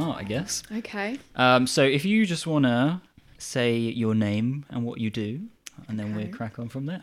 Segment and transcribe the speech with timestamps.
[0.00, 0.62] start, I guess.
[0.74, 1.18] Okay.
[1.36, 3.00] Um, so if you just want to
[3.38, 5.40] say your name and what you do,
[5.88, 6.24] and then Okay.
[6.24, 7.02] we'll crack on from there.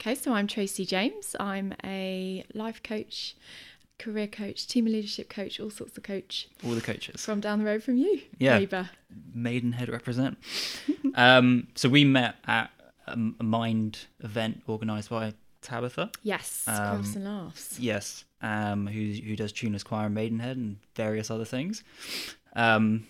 [0.00, 1.36] Okay, so I'm Tracy James.
[1.38, 3.36] I'm a life coach,
[4.00, 7.24] career coach, team leadership coach, all sorts of coach All the coaches.
[7.24, 8.58] from down the road from you, Yeah.
[8.58, 8.90] neighbour.
[9.32, 10.36] Maidenhead represent.
[11.14, 12.70] um, so we met at
[13.06, 16.10] a a Mind event organised by Tabitha.
[16.22, 17.78] Yes, Um, cross and laughs.
[17.80, 21.82] Yes, um, who who does Tuneless Choir and Maidenhead and various other things.
[22.54, 23.06] Um,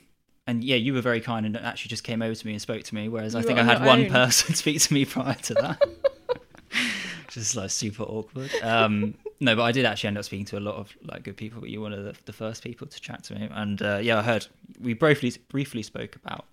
[0.46, 2.82] and yeah, you were very kind and actually just came over to me and spoke
[2.84, 4.10] to me, whereas I think I had one own.
[4.10, 5.82] person speak to me prior to that.
[7.30, 8.50] just like super awkward.
[8.62, 11.36] Um, no, but I did actually end up speaking to a lot of like good
[11.36, 11.60] people.
[11.60, 13.98] But you were one of the, the first people to chat to me, and uh,
[14.02, 14.46] yeah, I heard
[14.80, 16.44] we briefly briefly spoke about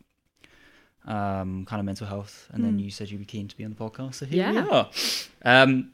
[1.05, 2.83] um, kind of mental health, and then Mm.
[2.83, 4.15] you said you'd be keen to be on the podcast.
[4.15, 4.63] So here Yeah.
[4.63, 4.89] we are.
[5.43, 5.91] Um,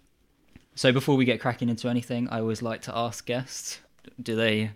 [0.75, 3.79] so before we get cracking into anything, I always like to ask guests:
[4.21, 4.71] Do they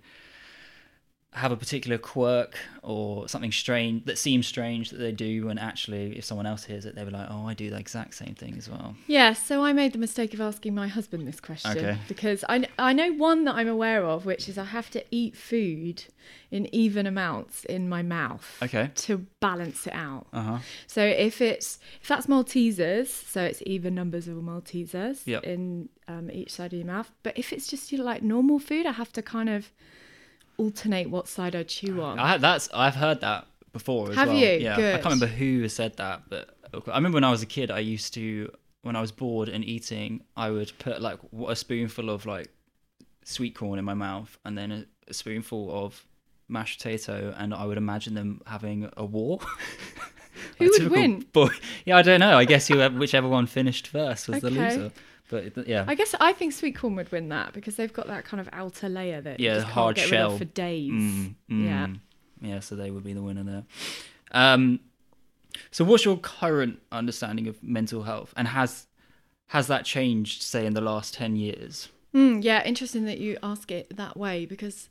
[1.33, 6.17] have a particular quirk or something strange that seems strange that they do, and actually,
[6.17, 8.55] if someone else hears it, they were like, "Oh, I do the exact same thing
[8.57, 11.97] as well." Yeah, so I made the mistake of asking my husband this question Okay.
[12.09, 15.37] because I, I know one that I'm aware of, which is I have to eat
[15.37, 16.03] food
[16.51, 18.91] in even amounts in my mouth Okay.
[18.95, 20.27] to balance it out.
[20.33, 20.57] Uh huh.
[20.87, 25.43] So if it's if that's Maltesers, so it's even numbers of Maltesers Yep.
[25.45, 27.09] in um, each side of your mouth.
[27.23, 29.71] But if it's just you know, like normal food, I have to kind of
[30.61, 32.19] alternate what side I chew on.
[32.19, 34.37] I, that's I've heard that before as Have well.
[34.37, 34.47] you?
[34.59, 36.55] Yeah, I can't remember who said that, but
[36.87, 38.51] I remember when I was a kid, I used to
[38.83, 42.47] when I was bored and eating, I would put like a spoonful of like
[43.23, 46.05] sweet corn in my mouth, and then a, a spoonful of
[46.47, 49.39] mashed potato, and I would imagine them having a war.
[50.57, 51.25] Who Like would win?
[51.33, 51.49] Boy,
[51.85, 52.37] yeah, I don't know.
[52.37, 54.91] I guess whoever, whichever one finished first was the loser.
[55.31, 58.05] But it- yeah, I guess I think sweet corn would win that because they've got
[58.07, 60.31] that kind of outer layer that Yeah, you just hard can't get rid shell.
[60.33, 60.91] of for days.
[60.91, 61.65] Mm, mm.
[61.65, 61.87] Yeah.
[62.41, 63.63] Yeah, so they would be the winner there.
[64.33, 64.79] Um,
[65.71, 68.87] so what's your current understanding of mental health, and has
[69.47, 71.89] has that changed, say, in the last ten years?
[72.13, 74.89] Mm, yeah, interesting that you ask it that way because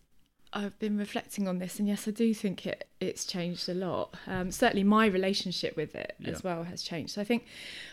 [0.52, 4.14] I've been reflecting on this, and yes, I do think it it's changed a lot.
[4.26, 6.30] Um, certainly, my relationship with it Yeah.
[6.30, 7.12] as well has changed.
[7.12, 7.46] So I think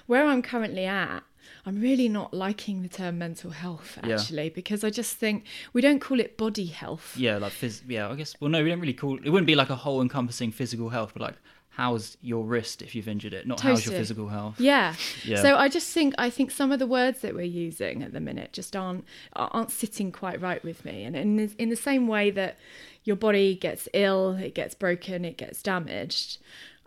[0.07, 1.21] where I'm currently at,
[1.65, 4.15] I'm really not liking the term mental health Yeah.
[4.15, 7.15] actually because I just think we don't call it body health.
[7.17, 8.35] Yeah, like phys- yeah, I guess.
[8.41, 9.25] Well, no, we don't really call it.
[9.25, 9.29] it.
[9.29, 11.35] Wouldn't be like a whole encompassing physical health, but like
[11.77, 14.59] how's your wrist if you've injured it, not how's your physical health.
[14.59, 14.95] Yeah.
[15.23, 15.43] Yeah.
[15.43, 18.19] So I just think I think some of the words that we're using at the
[18.19, 19.05] minute just aren't
[19.35, 21.03] aren't sitting quite right with me.
[21.03, 22.57] And in the, in the same way that
[23.03, 26.39] your body gets ill, it gets broken, it gets damaged,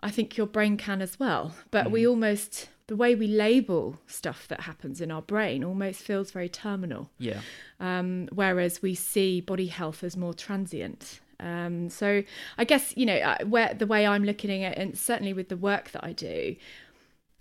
[0.03, 1.55] I think your brain can as well.
[1.71, 6.31] But we almost the way we label stuff that happens in our brain almost feels
[6.31, 7.39] very terminal Yeah,
[7.79, 11.21] um, whereas we see body health as more transient.
[11.41, 12.23] Um, so
[12.57, 15.49] I guess you know uh, where the way I'm looking at it, and certainly with
[15.49, 16.55] the work that I do,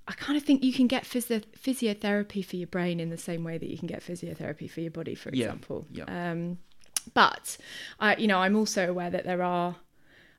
[0.09, 3.45] I kind of think you can get physio- physiotherapy for your brain in the same
[3.45, 5.87] way that you can get physiotherapy for your body, for Yeah, example.
[5.93, 6.05] yeah.
[6.33, 6.59] Um,
[7.15, 7.57] but
[7.99, 9.77] I, you know, I'm also aware that there are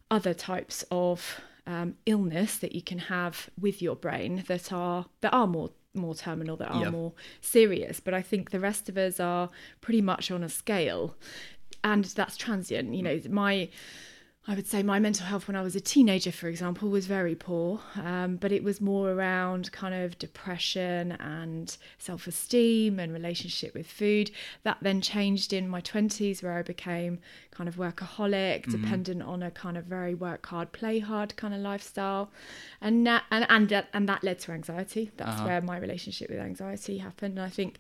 [0.09, 5.33] other types of um, illness that you can have with your brain that are that
[5.33, 6.89] are more more terminal, that are Yeah.
[6.89, 7.99] more serious.
[7.99, 9.49] But I think the rest of us are
[9.81, 11.16] pretty much on a scale,
[11.83, 12.93] and that's transient.
[12.93, 13.69] You know, my
[14.47, 17.35] I would say my mental health when I was a teenager, for example, was very
[17.35, 23.75] poor, um, but it was more around kind of depression and self esteem and relationship
[23.75, 24.31] with food.
[24.63, 27.19] That then changed in my 20s, where I became
[27.51, 31.59] kind of workaholic, dependent on a kind of very work hard, play hard kind of
[31.59, 32.31] lifestyle.
[32.81, 35.11] And, that, and, and, that, and that led to anxiety.
[35.17, 35.45] That's Uh-huh.
[35.47, 37.37] where my relationship with anxiety happened.
[37.37, 37.77] And I think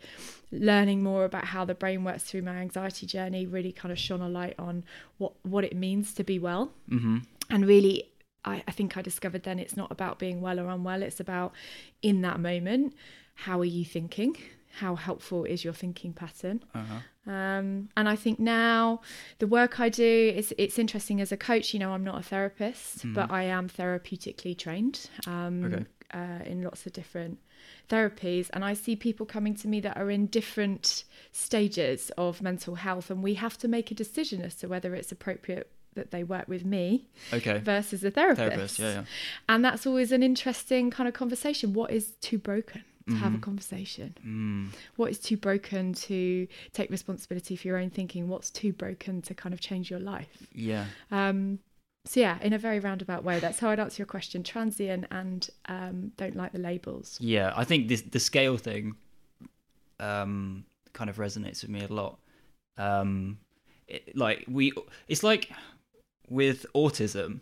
[0.51, 4.21] learning more about how the brain works through my anxiety journey really kind of shone
[4.21, 4.83] a light on
[5.17, 7.19] what what it means to be well mm-hmm.
[7.49, 8.03] and really
[8.43, 11.53] I, I think i discovered then it's not about being well or unwell it's about
[12.01, 12.93] in that moment
[13.35, 14.35] how are you thinking
[14.79, 17.31] how helpful is your thinking pattern uh-huh.
[17.31, 19.01] um, and I think now
[19.39, 21.73] the work I do is it's interesting as a coach.
[21.73, 25.85] You know, I'm not a therapist, but I am therapeutically trained um, Okay.
[26.13, 27.39] uh, in lots of different
[27.89, 32.75] therapies, and I see people coming to me that are in different stages of mental
[32.75, 36.23] health, and we have to make a decision as to whether it's appropriate that they
[36.23, 37.57] work with me Okay.
[37.57, 38.39] versus a therapist.
[38.49, 39.03] Therapist, yeah, yeah.
[39.49, 41.73] And that's always an interesting kind of conversation.
[41.73, 42.83] What is too broken?
[43.09, 44.15] To have a conversation.
[44.25, 44.67] Mm.
[44.95, 48.29] What is too broken to take responsibility for your own thinking?
[48.29, 50.47] What's too broken to kind of change your life?
[50.53, 50.85] Yeah.
[51.09, 51.59] Um,
[52.05, 54.43] so yeah, in a very roundabout way, that's how I'd answer your question.
[54.43, 57.17] Transient and um, don't like the labels.
[57.21, 58.95] Yeah, I think this the scale thing
[59.99, 62.17] um kind of resonates with me a lot.
[62.77, 63.37] Um
[63.87, 64.71] it, like we
[65.07, 65.51] it's like
[66.29, 67.39] with autism,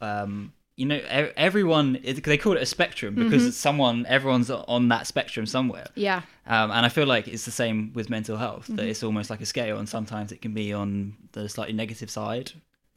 [0.00, 1.00] um, you know,
[1.36, 3.50] everyone they call it a spectrum because Mm-hmm.
[3.50, 5.86] someone, everyone's on that spectrum somewhere.
[5.94, 6.22] Yeah.
[6.46, 8.64] Um, and I feel like it's the same with mental health.
[8.64, 8.76] Mm-hmm.
[8.76, 12.10] That it's almost like a scale, and sometimes it can be on the slightly negative
[12.10, 12.52] side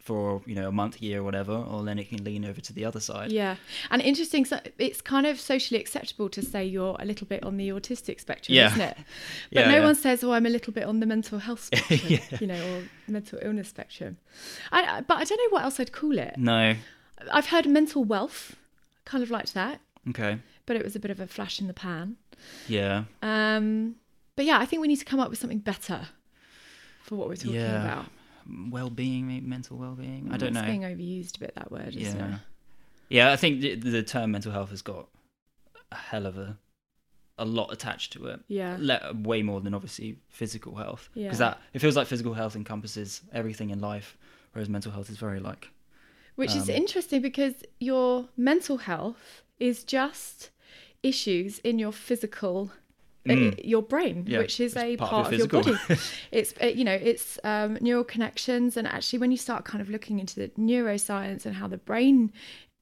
[0.06, 2.72] for you know a month, year, or whatever, or then it can lean over to
[2.74, 3.32] the other side.
[3.32, 3.56] Yeah,
[3.90, 4.46] and interesting.
[4.46, 8.20] So it's kind of socially acceptable to say you're a little bit on the autistic
[8.22, 8.68] spectrum, Yeah.
[8.68, 8.98] isn't it?
[9.52, 9.84] But Yeah, no yeah.
[9.84, 12.84] one says, "Oh, I'm a little bit on the mental health spectrum," you know, or
[13.08, 14.18] mental illness spectrum.
[14.72, 16.36] I, but I don't know what else I'd call it.
[16.38, 16.76] No.
[17.32, 18.56] I've heard mental wealth,
[19.06, 19.80] kind of liked that,
[20.10, 20.38] Okay.
[20.68, 22.18] but it was a bit of a flash in the pan.
[22.68, 23.06] Yeah.
[23.24, 23.96] Um,
[24.36, 26.10] but yeah, I think we need to come up with something better
[27.02, 27.82] for what we're talking Yeah.
[27.84, 28.06] about.
[28.48, 30.30] Well-being, maybe mental well-being.
[30.32, 30.66] I don't it's know.
[30.66, 32.34] being overused a bit that word, yeah.
[32.34, 32.40] it?
[33.10, 35.08] Yeah, I think the, the term mental health has got
[35.92, 36.58] a hell of a
[37.38, 38.40] a lot attached to it.
[38.48, 38.78] Yeah.
[38.80, 41.10] Le- way more than obviously physical health.
[41.14, 41.26] Yeah.
[41.26, 44.18] Because that it feels like physical health encompasses everything in life,
[44.54, 45.70] whereas mental health is very like
[46.36, 50.50] Which is Um, interesting because your mental health is just
[51.04, 52.72] issues in your physical,
[53.26, 53.60] Mm.
[53.64, 55.76] your brain, Yeah, which is it's a part part, of of, your body.
[56.32, 59.90] it's uh, you know it's um, neural connections, and actually when you start kind of
[59.90, 62.32] looking into the neuroscience and how the brain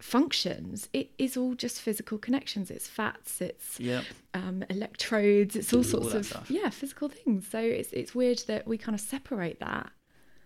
[0.02, 2.70] functions, it is all just physical connections.
[2.70, 4.02] It's fats, it's yeah.
[4.34, 6.52] um, electrodes, it's all All sorts of stuff.
[6.52, 7.48] yeah physical things.
[7.50, 9.92] So it's it's weird that we kind of separate that.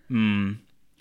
[0.10, 0.54] Hmm.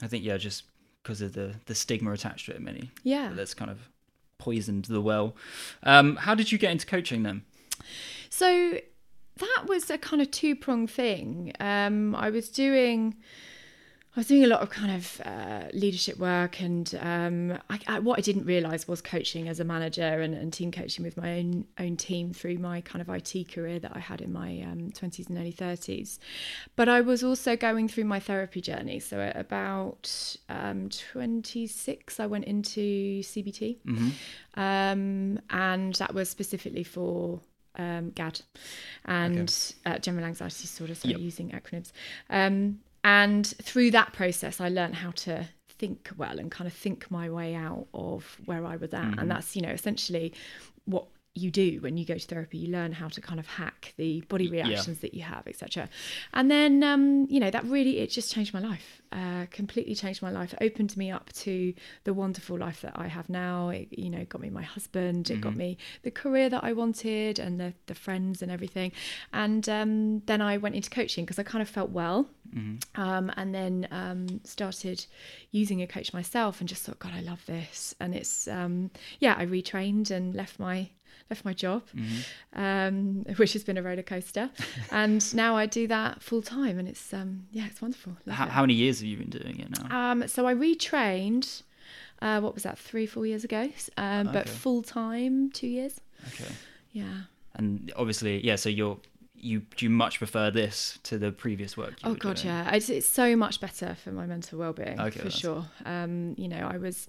[0.02, 0.64] I think yeah, just
[1.02, 3.30] because of the the stigma attached to it, many Yeah.
[3.34, 3.90] that's kind of
[4.38, 5.36] poisoned the well.
[5.82, 7.42] Um, how did you get into coaching then?
[8.30, 8.78] So
[9.38, 11.52] that was a kind of two pronged thing.
[11.60, 13.16] Um, I was doing.
[14.14, 17.98] I was doing a lot of kind of uh, leadership work, and um, I, I,
[17.98, 21.36] what I didn't realise was coaching as a manager and, and team coaching with my
[21.40, 24.90] own own team through my kind of IT career that I had in my um,
[24.92, 26.18] twenties and early thirties.
[26.76, 29.00] But I was also going through my therapy journey.
[29.00, 33.80] So at about um, twenty six, I went into CBT,
[34.54, 37.42] um, and that was specifically for
[37.76, 38.40] um, GAD
[39.04, 40.94] and uh, general anxiety disorder.
[40.94, 41.20] So Yep.
[41.20, 41.92] using acronyms.
[42.30, 47.10] Um, and through that process, I learned how to think well and kind of think
[47.10, 49.18] my way out of where I was at.
[49.18, 50.32] And that's, you know, essentially
[50.86, 53.92] what you do when you go to therapy you learn how to kind of hack
[53.96, 55.88] the body reactions that you have etc
[56.32, 60.22] and then um you know that really it just changed my life uh completely changed
[60.22, 61.72] my life it opened me up to
[62.04, 63.68] the wonderful life that i have now.
[63.70, 67.38] It you know got me my husband it got me the career that i wanted
[67.38, 68.92] and the the friends and everything.
[69.32, 72.28] And um then i went into coaching because i kind of felt well.
[72.94, 75.04] Um, and then um, started
[75.50, 77.94] using a coach myself and just thought god i love this.
[78.00, 78.90] And it's um,
[79.20, 80.88] yeah i retrained and left my
[81.30, 81.82] left my job
[82.54, 84.50] um, which has been a roller coaster
[84.90, 88.50] and now i do that full time and it's um, yeah it's wonderful How, it.
[88.50, 90.10] how many years have you been doing it now?
[90.12, 91.62] Um, so I retrained.
[92.22, 92.78] Uh, what was that?
[92.78, 93.68] Three, four years ago.
[93.98, 96.00] Um, but full time, two years.
[96.28, 96.50] okay.
[96.92, 97.04] Yeah.
[97.54, 98.56] And obviously, yeah.
[98.56, 98.98] So you're
[99.38, 101.94] you do you much prefer this to the previous work?
[102.04, 102.48] You Oh god, doing?
[102.48, 102.74] yeah.
[102.74, 105.66] It's, it's so much better for my mental well-being Okay, for that's- sure.
[105.84, 107.08] Um, you know, I was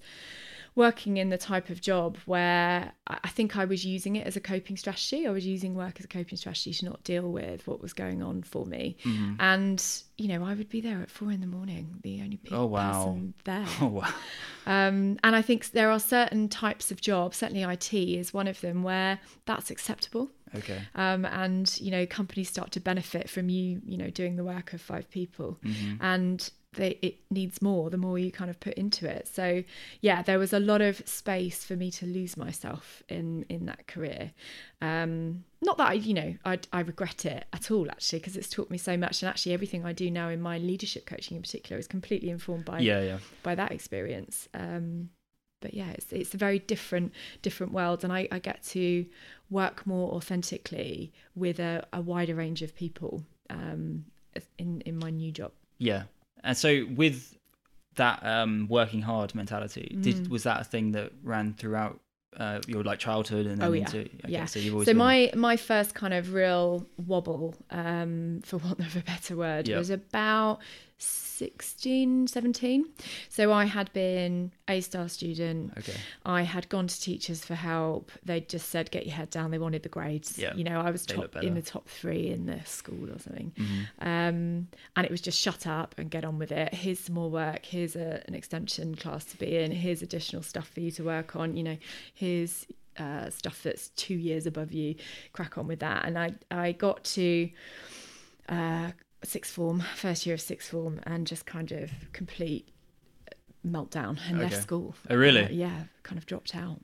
[0.74, 4.36] working in the type of job where I I think I was using it as
[4.36, 5.26] a coping strategy.
[5.26, 8.22] I was using work as a coping strategy to not deal with what was going
[8.22, 8.96] on for me.
[9.04, 9.34] Mm-hmm.
[9.40, 9.84] And
[10.16, 12.66] you know, I would be there at four in the morning, the only pe- Oh,
[12.66, 12.92] wow.
[13.04, 13.64] person there.
[13.80, 14.12] Oh wow.
[14.66, 18.60] Um, and I think there are certain types of jobs, certainly IT is one of
[18.60, 20.30] them, where that's acceptable.
[20.56, 20.80] Okay.
[20.94, 24.72] Um, and you know, companies start to benefit from you, you know, doing the work
[24.72, 25.58] of five people,
[26.00, 29.26] and they, it needs more the more you kind of put into it.
[29.26, 29.64] So
[30.00, 33.86] yeah, there was a lot of space for me to lose myself in in that
[33.86, 34.32] career.
[34.80, 38.48] Um, not that I, you know, I, I regret it at all actually, because it's
[38.48, 39.22] taught me so much.
[39.22, 42.64] And actually, everything I do now in my leadership coaching in particular is completely informed
[42.64, 43.18] by Yeah, yeah.
[43.42, 44.48] by that experience.
[44.54, 45.10] Um,
[45.60, 47.12] but yeah, it's it's a very different
[47.42, 49.06] different world, and I, I get to
[49.50, 54.04] work more authentically with a, a wider range of people um,
[54.58, 55.52] in in my new job.
[55.78, 56.04] Yeah.
[56.44, 57.36] And so with
[57.96, 60.02] that um, working hard mentality, Mm.
[60.02, 61.98] did was that a thing that ran throughout
[62.36, 63.80] uh, your like childhood and then Oh, yeah.
[63.80, 64.44] into okay, yeah.
[64.44, 68.94] so you've So been- my my first kind of real wobble, um, for want of
[68.96, 69.78] a better word, Yeah.
[69.78, 70.60] was about
[70.98, 72.84] 16, 17.
[73.28, 75.72] So I had been a star student.
[75.78, 75.94] Okay.
[76.26, 78.10] I had gone to teachers for help.
[78.24, 80.36] They just said, "Get your head down." They wanted the grades.
[80.36, 83.18] Yeah, You know, I was they top in the top three in the school or
[83.20, 83.52] something.
[83.56, 84.08] Mm-hmm.
[84.08, 86.74] Um, and it was just shut up and get on with it.
[86.74, 87.64] Here's some more work.
[87.64, 89.70] Here's a, an extension class to be in.
[89.70, 91.56] Here's additional stuff for you to work on.
[91.56, 91.78] You know,
[92.14, 92.66] here's
[92.98, 94.96] uh, stuff that's two years above you.
[95.32, 96.04] Crack on with that.
[96.04, 97.48] And I I got to
[98.48, 98.90] uh,
[99.24, 102.68] sixth form, first year of sixth form, and just kind of complete
[103.66, 104.94] meltdown and left school.
[105.10, 105.44] Oh, really?
[105.44, 106.80] Uh, yeah, kind of dropped out.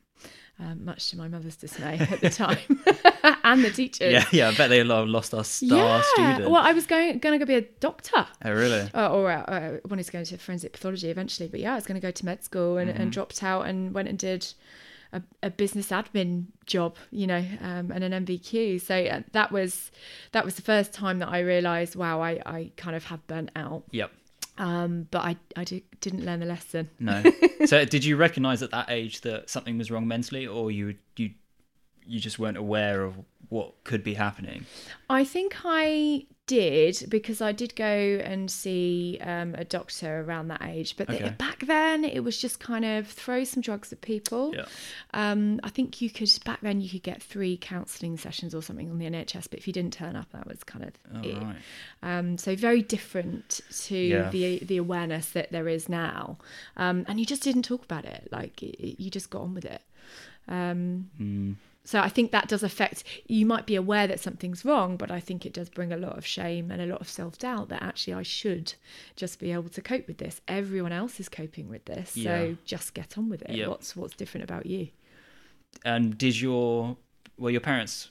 [0.61, 2.59] Um, much to my mother's dismay at the time,
[3.45, 4.13] and the teachers.
[4.13, 4.49] Yeah, yeah.
[4.51, 6.49] I bet they lo- lost our star student.
[6.49, 8.25] Well, I was going going to go be a doctor.
[8.45, 8.89] oh, really?
[8.95, 11.87] Uh, or uh, uh, wanted to go into forensic pathology eventually, but yeah, I was
[11.87, 13.03] going to go to med school and, Mm-hmm.
[13.03, 14.47] and dropped out and went and did
[15.15, 18.81] a, a business admin job, you know, um, and an NVQ.
[18.81, 19.91] So uh, that was
[20.33, 23.51] that was the first time that I realised, wow, I, I kind of have burnt
[23.57, 23.85] out.
[23.93, 24.11] Yep.
[24.59, 26.91] Um, but I I did, didn't learn the lesson.
[27.01, 27.23] No.
[27.67, 31.31] so, did you recognise at that age that something was wrong mentally, or you you
[32.07, 33.15] you just weren't aware of
[33.49, 34.67] what could be happening?
[35.09, 40.61] I think I did because I did go and see um, a doctor around that
[40.63, 40.95] age.
[40.97, 44.55] But the- back then, it was just kind of throw some drugs at people.
[44.55, 44.65] Yeah.
[45.15, 48.91] Um, I think you could back then you could get three counselling sessions or something
[48.91, 51.43] on the NHS, but if you didn't turn up, that was kind of Oh, it.
[51.43, 51.57] right.
[52.03, 54.29] Um, so very different to Yeah.
[54.31, 56.37] the the awareness that there is now,
[56.77, 58.29] um, and you just didn't talk about it.
[58.33, 59.81] Like it, it- you just got on with it.
[60.49, 61.55] Um, Mm.
[61.85, 63.05] So I think that does affect.
[63.27, 66.17] You might be aware that something's wrong, but I think it does bring a lot
[66.17, 68.75] of shame and a lot of self doubt that actually I should
[69.17, 70.41] just be able to cope with this.
[70.49, 72.31] Everyone else is coping with this, Yeah.
[72.31, 73.51] so just get on with it.
[73.57, 73.69] Yep.
[73.69, 74.89] What's what's different about you?
[75.85, 76.97] And did your
[77.37, 78.11] were your parents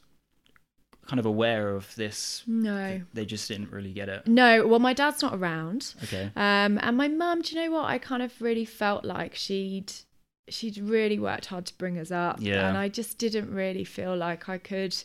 [1.08, 2.44] kind of aware of this?
[2.48, 4.28] No, They just didn't really get it.
[4.28, 4.66] no.
[4.68, 5.96] Well, my dad's not around.
[6.04, 6.30] Okay.
[6.36, 7.86] Um, and my mum, do you know what?
[7.86, 9.92] I kind of really felt like she'd
[10.50, 12.68] she'd really worked hard to bring us up, Yeah.
[12.68, 14.96] and I just didn't really feel like I could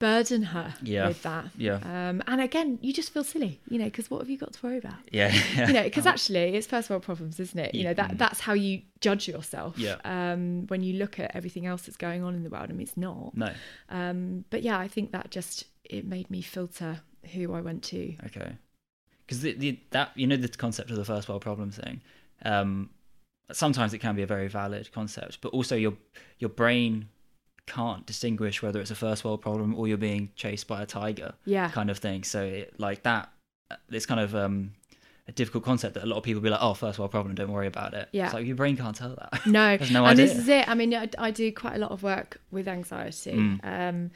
[0.00, 1.06] burden her Yeah.
[1.06, 1.44] with that.
[1.56, 1.76] Yeah.
[1.84, 4.66] Um, and again, you just feel silly, you know, because what have you got to
[4.66, 4.96] worry about?
[5.12, 5.32] Yeah.
[5.68, 7.74] You know, because actually, it's first world problems, isn't it?
[7.74, 8.18] You know, that Mm.
[8.18, 9.78] that's how you judge yourself.
[9.78, 9.98] Yeah.
[10.04, 12.80] Um, when you look at everything else that's going on in the world, I mean,
[12.82, 13.36] it's not.
[13.36, 13.52] no.
[13.88, 18.16] Um, but yeah, I think that just it made me filter who I went to.
[18.26, 18.56] Okay.
[19.24, 22.00] Because the, the that you know the concept of the first world problem thing.
[22.44, 22.90] Um,
[23.56, 25.94] sometimes it can be a very valid concept, but also your
[26.38, 27.08] your brain
[27.66, 31.34] can't distinguish whether it's a first world problem or you're being chased by a tiger
[31.44, 31.68] Yeah.
[31.70, 32.24] kind of thing.
[32.24, 33.30] So it, like that,
[33.88, 34.72] it's kind of um,
[35.32, 37.50] a difficult concept that a lot of people be like, oh, first world problem, don't
[37.52, 38.08] worry about it.
[38.12, 38.26] Yeah.
[38.26, 39.46] It's like your brain can't tell that.
[39.46, 40.26] No, no and idea.
[40.26, 40.68] this is it.
[40.68, 43.60] I mean, I, I do quite a lot of work with anxiety, Mm.
[43.64, 44.10] um,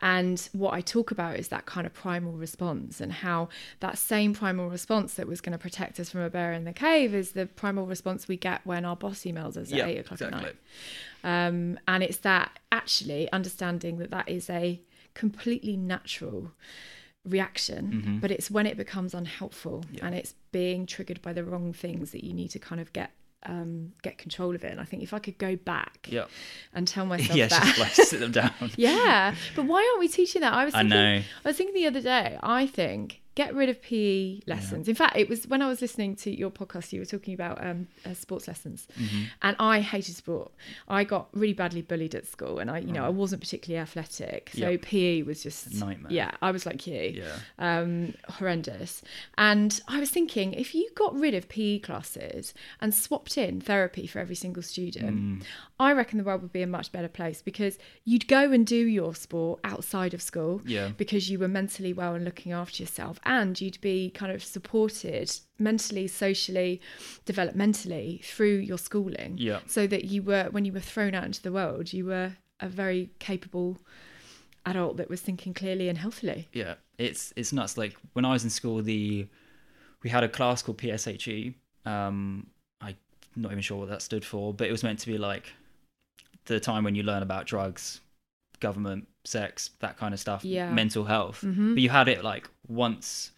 [0.00, 3.48] and what I talk about is that kind of primal response and how
[3.80, 6.72] that same primal response that was going to protect us from a bear in the
[6.72, 9.98] cave is the primal response we get when our boss emails us Yeah, at eight
[9.98, 10.56] o'clock at night.
[11.22, 14.80] Um, and it's that actually understanding that that is a
[15.14, 16.50] completely natural
[17.24, 19.94] reaction, but it's when it becomes unhelpful Mm-hmm.
[19.96, 20.06] Yeah.
[20.06, 23.12] and it's being triggered by the wrong things that you need to kind of get
[23.44, 24.70] um, get control of it.
[24.70, 26.26] And I think if I could go back yeah.
[26.74, 27.62] and tell myself Yeah, that.
[27.64, 28.52] just like sit them down.
[28.76, 30.52] yeah, but why aren't we teaching that?
[30.52, 31.16] I was I know.
[31.44, 32.38] I was thinking the other day.
[32.42, 34.88] I think get rid of PE lessons.
[34.88, 36.92] In fact, it was when I was listening to your podcast.
[36.92, 39.22] You were talking about um, uh, sports lessons, Mm-hmm.
[39.42, 40.52] and I hated sport.
[40.88, 44.50] I got really badly bullied at school, and I, you know, I wasn't particularly athletic.
[44.54, 44.82] So Yep.
[44.82, 46.12] PE was just Nightmare.
[46.12, 47.36] Yeah, I was like you Yeah.
[47.58, 49.02] um, horrendous.
[49.38, 54.06] And I was thinking, if you got rid of PE classes and swapped in therapy
[54.06, 55.12] for every single student,
[55.42, 55.42] Mm.
[55.80, 58.76] I reckon the world would be a much better place because you'd go and do
[58.76, 60.90] your sport outside of school Yeah.
[60.96, 65.30] because you were mentally well and looking after yourself, and you'd be kind of supported
[65.58, 66.80] mentally, socially,
[67.26, 69.36] developmentally through your schooling.
[69.38, 69.60] Yeah.
[69.66, 72.68] So that you were, when you were thrown out into the world, you were a
[72.68, 73.78] very capable
[74.66, 76.48] adult that was thinking clearly and healthily.
[76.52, 77.76] Yeah, it's it's nuts.
[77.76, 79.26] Like when I was in school, the
[80.02, 81.54] we had a class called PSHE.
[81.84, 82.46] Um,
[83.34, 85.52] I'm not even sure what that stood for, but it was meant to be like
[86.44, 88.00] the time when you learn about drugs,
[88.60, 90.70] government, sex, that kind of stuff, Yeah.
[90.72, 91.42] mental health.
[91.42, 91.74] Mhm.
[91.74, 93.30] But you had it like once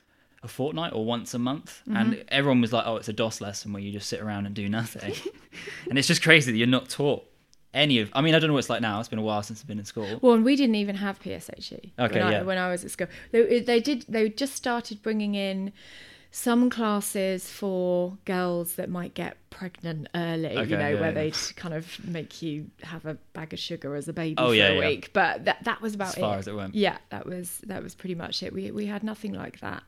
[0.42, 1.96] a fortnight or once a month, Mm-hmm.
[1.96, 4.54] and everyone was like, "Oh, it's a doss lesson where you just sit around and
[4.54, 5.14] do nothing,"
[5.88, 7.24] and it's just crazy that you're not taught
[7.72, 8.10] any of.
[8.12, 9.00] I mean, I don't know what it's like now.
[9.00, 10.18] It's been a while since I've been in school.
[10.22, 12.42] Well, and we didn't even have PSHE Okay, when, I, yeah.
[12.42, 13.08] when I was at school.
[13.32, 14.04] They, they did.
[14.08, 15.72] They just started bringing in
[16.36, 20.48] some classes for girls that might get pregnant early.
[20.58, 21.30] Okay, you know, yeah, where yeah.
[21.30, 24.54] they'd kind of make you have a bag of sugar as a baby Oh, for
[24.56, 25.10] yeah, a week.
[25.12, 26.38] But that that was about As far it.
[26.40, 26.74] as it went.
[26.74, 28.52] Yeah, that was that was pretty much it.
[28.52, 29.84] We we had nothing like that,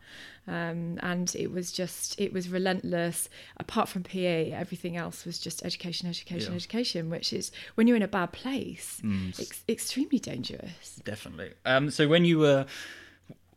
[0.47, 3.29] um, and it was just it was relentless.
[3.57, 7.11] Apart from PE, everything else was just education, education, education.
[7.11, 9.31] Which is when you're in a bad place, Mm.
[9.41, 11.01] ex- extremely dangerous.
[11.05, 11.55] Definitely.
[11.65, 12.67] Um, so when you were,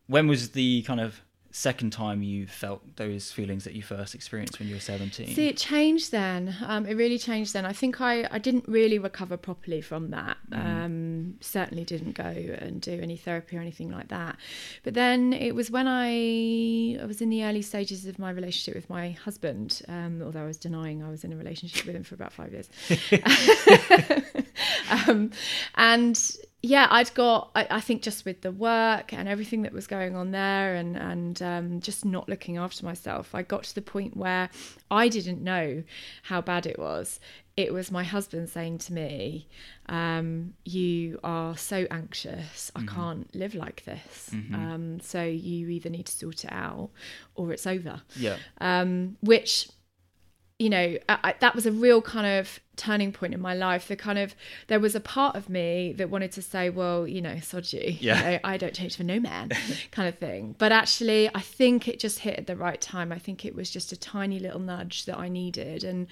[0.07, 4.59] when was the kind of second time you felt those feelings that you first experienced
[4.59, 5.33] when you were 17?
[5.33, 6.55] See, it changed then.
[6.65, 7.65] Um, it really changed then.
[7.65, 10.37] I think I, I didn't really recover properly from that.
[10.51, 14.37] Um, certainly didn't go and do any therapy or anything like that.
[14.83, 18.75] But then it was when I, I was in the early stages of my relationship
[18.75, 22.03] with my husband, um, although I was denying I was in a relationship with him
[22.03, 22.69] for about five years.
[25.07, 25.31] um,
[25.75, 29.87] and yeah, I'd got, I, I, think just with the work and everything that was
[29.87, 33.81] going on there and, and um, just not looking after myself, I got to the
[33.81, 34.49] point where
[34.91, 35.83] I didn't know
[36.23, 37.21] how bad it was.
[37.55, 39.47] It was my husband saying to me,
[39.87, 42.71] um, You are so anxious.
[42.75, 42.95] I mm-hmm.
[42.95, 44.31] can't live like this.
[44.33, 44.55] Mm-hmm.
[44.55, 46.89] Um, so you either need to sort it out
[47.35, 48.01] or it's over.
[48.17, 48.35] Yeah.
[48.59, 49.69] Um, which
[50.59, 53.87] you know, I, that was a real kind of turning point in my life.
[53.87, 54.35] The kind of
[54.67, 57.95] there was a part of me that wanted to say, well, you know, sod you,
[57.99, 58.17] yeah.
[58.17, 59.51] You know, I don't change for no man,
[59.91, 60.55] kind of thing.
[60.59, 63.13] But actually, I think it just hit at the right time.
[63.13, 66.07] I think it was just a tiny little nudge that I needed, and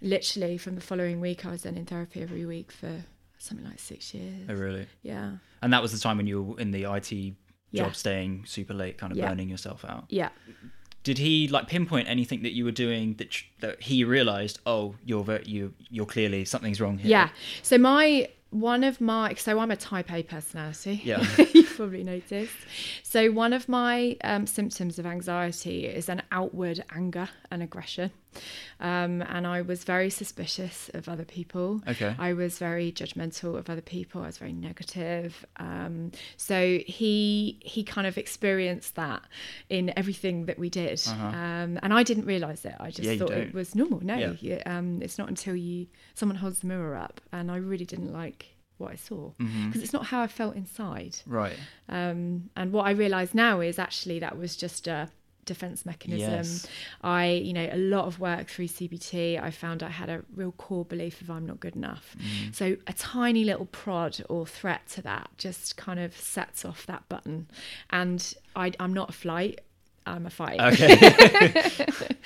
[0.00, 3.04] literally from the following week, I was then in therapy every week for
[3.38, 4.46] something like six years.
[4.48, 4.86] Oh, really?
[5.02, 5.32] Yeah.
[5.60, 7.34] And that was the time when you were in the IT job,
[7.72, 7.90] yeah.
[7.90, 9.28] staying super late, kind of yeah.
[9.28, 10.04] burning yourself out.
[10.08, 10.28] Yeah
[11.08, 15.24] did he like pinpoint anything that you were doing that that he realized oh you're
[15.24, 17.10] very, you you're clearly something's wrong here?
[17.10, 17.28] Yeah.
[17.62, 21.00] So my one of my so i'm a type a personality.
[21.02, 21.26] Yeah.
[21.54, 22.52] You've probably noticed.
[23.02, 28.10] So one of my um, symptoms of anxiety is an outward anger and aggression
[28.80, 31.80] um, and I was very suspicious of other people.
[31.86, 32.14] Okay.
[32.18, 34.22] I was very judgmental of other people.
[34.22, 35.44] I was very negative.
[35.56, 39.22] Um, so he he kind of experienced that
[39.68, 41.26] in everything that we did, uh-huh.
[41.26, 42.74] um, and I didn't realize it.
[42.78, 44.00] I just yeah, thought it was normal.
[44.02, 44.32] No, yeah.
[44.40, 48.12] you, um, it's not until you someone holds the mirror up, and I really didn't
[48.12, 49.80] like what I saw because mm-hmm.
[49.80, 51.18] it's not how I felt inside.
[51.26, 51.56] Right.
[51.88, 55.10] Um, and what I realise now is actually that was just a
[55.48, 56.30] defense mechanism.
[56.30, 56.66] Yes.
[57.02, 60.52] I, you know, a lot of work through CBT, I found I had a real
[60.52, 62.14] core belief of I'm not good enough.
[62.18, 62.54] Mm.
[62.54, 67.08] So a tiny little prod or threat to that just kind of sets off that
[67.08, 67.48] button.
[67.90, 69.60] And I, I'm not a flight.
[70.06, 70.60] I'm a fight.
[70.60, 70.94] Okay.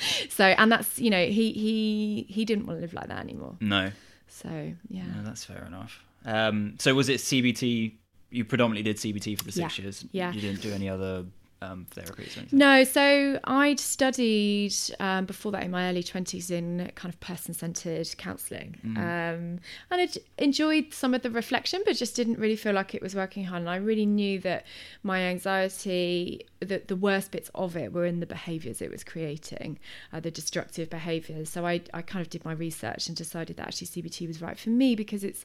[0.29, 3.57] so, and that's you know he he he didn't want to live like that anymore.
[3.61, 3.91] No.
[4.29, 5.05] So yeah.
[5.17, 6.03] No, that's fair enough.
[6.25, 7.95] Um, so was it CBT?
[8.31, 9.83] You predominantly did CBT for the six Yeah.
[9.83, 10.05] years.
[10.13, 10.33] Yeah.
[10.33, 11.25] You didn't do any other
[11.63, 12.53] um, therapies.
[12.53, 17.55] No, so I'd studied um, before that in my early 20s in kind of person
[17.55, 18.77] centered counseling.
[18.85, 18.97] Mm.
[18.97, 23.03] Um, and I'd enjoyed some of the reflection, but just didn't really feel like it
[23.03, 23.61] was working hard.
[23.61, 24.67] And I really knew that
[25.03, 29.79] my anxiety, that the worst bits of it were in the behaviors it was creating,
[30.13, 31.49] uh, the destructive behaviors.
[31.51, 34.59] So I, I kind of did my research and decided that actually CBT was right
[34.59, 35.45] for me because it's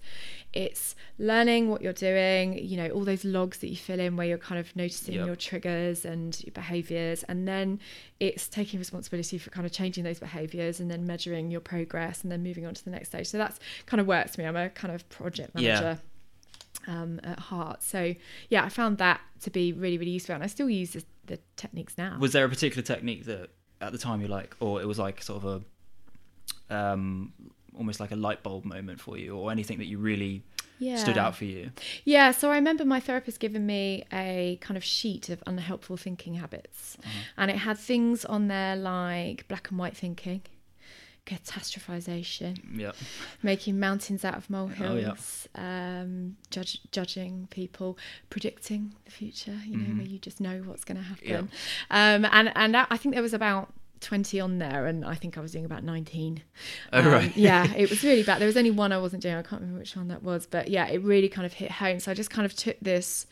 [0.54, 4.28] it's learning what you're doing, you know, all those logs that you fill in where
[4.28, 5.26] you're kind of noticing Yep.
[5.26, 7.80] your triggers and your behaviors and then
[8.20, 12.32] it's taking responsibility for kind of changing those behaviors and then measuring your progress and
[12.32, 13.28] then moving on to the next stage.
[13.28, 14.48] So that's kind of works for me.
[14.48, 15.62] I'm a kind of project Yeah.
[15.82, 16.02] manager
[16.88, 17.84] um, at heart.
[17.84, 18.14] So
[18.50, 21.40] yeah i found that to be really really useful and i still use the, the
[21.58, 22.18] techniques now.
[22.20, 23.50] Was there a particular technique that
[23.82, 25.64] at the time you like, or it was like sort of
[26.70, 27.34] a, um,
[27.78, 30.44] almost like a light bulb moment for you, or anything that you really
[30.80, 30.96] yeah.
[30.98, 31.72] stood out for you?
[32.06, 36.36] Yeah, so I remember my therapist giving me a kind of sheet of unhelpful thinking
[36.36, 37.20] habits, Uh-huh.
[37.38, 40.42] and it had things on there like black and white thinking,
[41.26, 42.92] catastrophization, Yeah.
[43.44, 44.88] making mountains out of Oh, yeah.
[44.88, 47.98] molehills, um, judge, judging people,
[48.30, 49.60] predicting the future.
[49.66, 49.98] You know, Mhm.
[49.98, 51.50] where you just know what's going to happen.
[51.90, 53.74] Um, and and I think there was about.
[54.02, 56.42] 20 on there and I think I was doing about 19
[56.94, 57.36] Oh, Um, right.
[57.38, 58.40] yeah it was really bad.
[58.40, 59.36] There was only one I wasn't doing.
[59.36, 62.00] I can't remember which one that was but yeah it really kind of hit home.
[62.00, 63.26] So I just kind of took this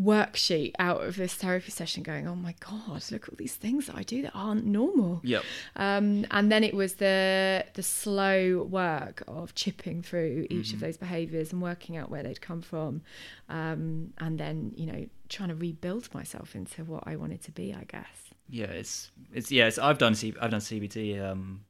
[0.00, 3.86] worksheet out of this therapy session going oh my god look at all these things
[3.88, 5.20] that I do that aren't normal.
[5.24, 5.42] Yep.
[5.74, 10.96] um, and then it was the the slow work of chipping through each of those
[10.96, 13.02] behaviors and working out where they'd come from
[13.48, 17.74] um, and then you know trying to rebuild myself into what I wanted to be
[17.74, 19.66] I guess Yeah, it's it's yeah.
[19.66, 21.60] It's, I've done C, I've done CBT, um,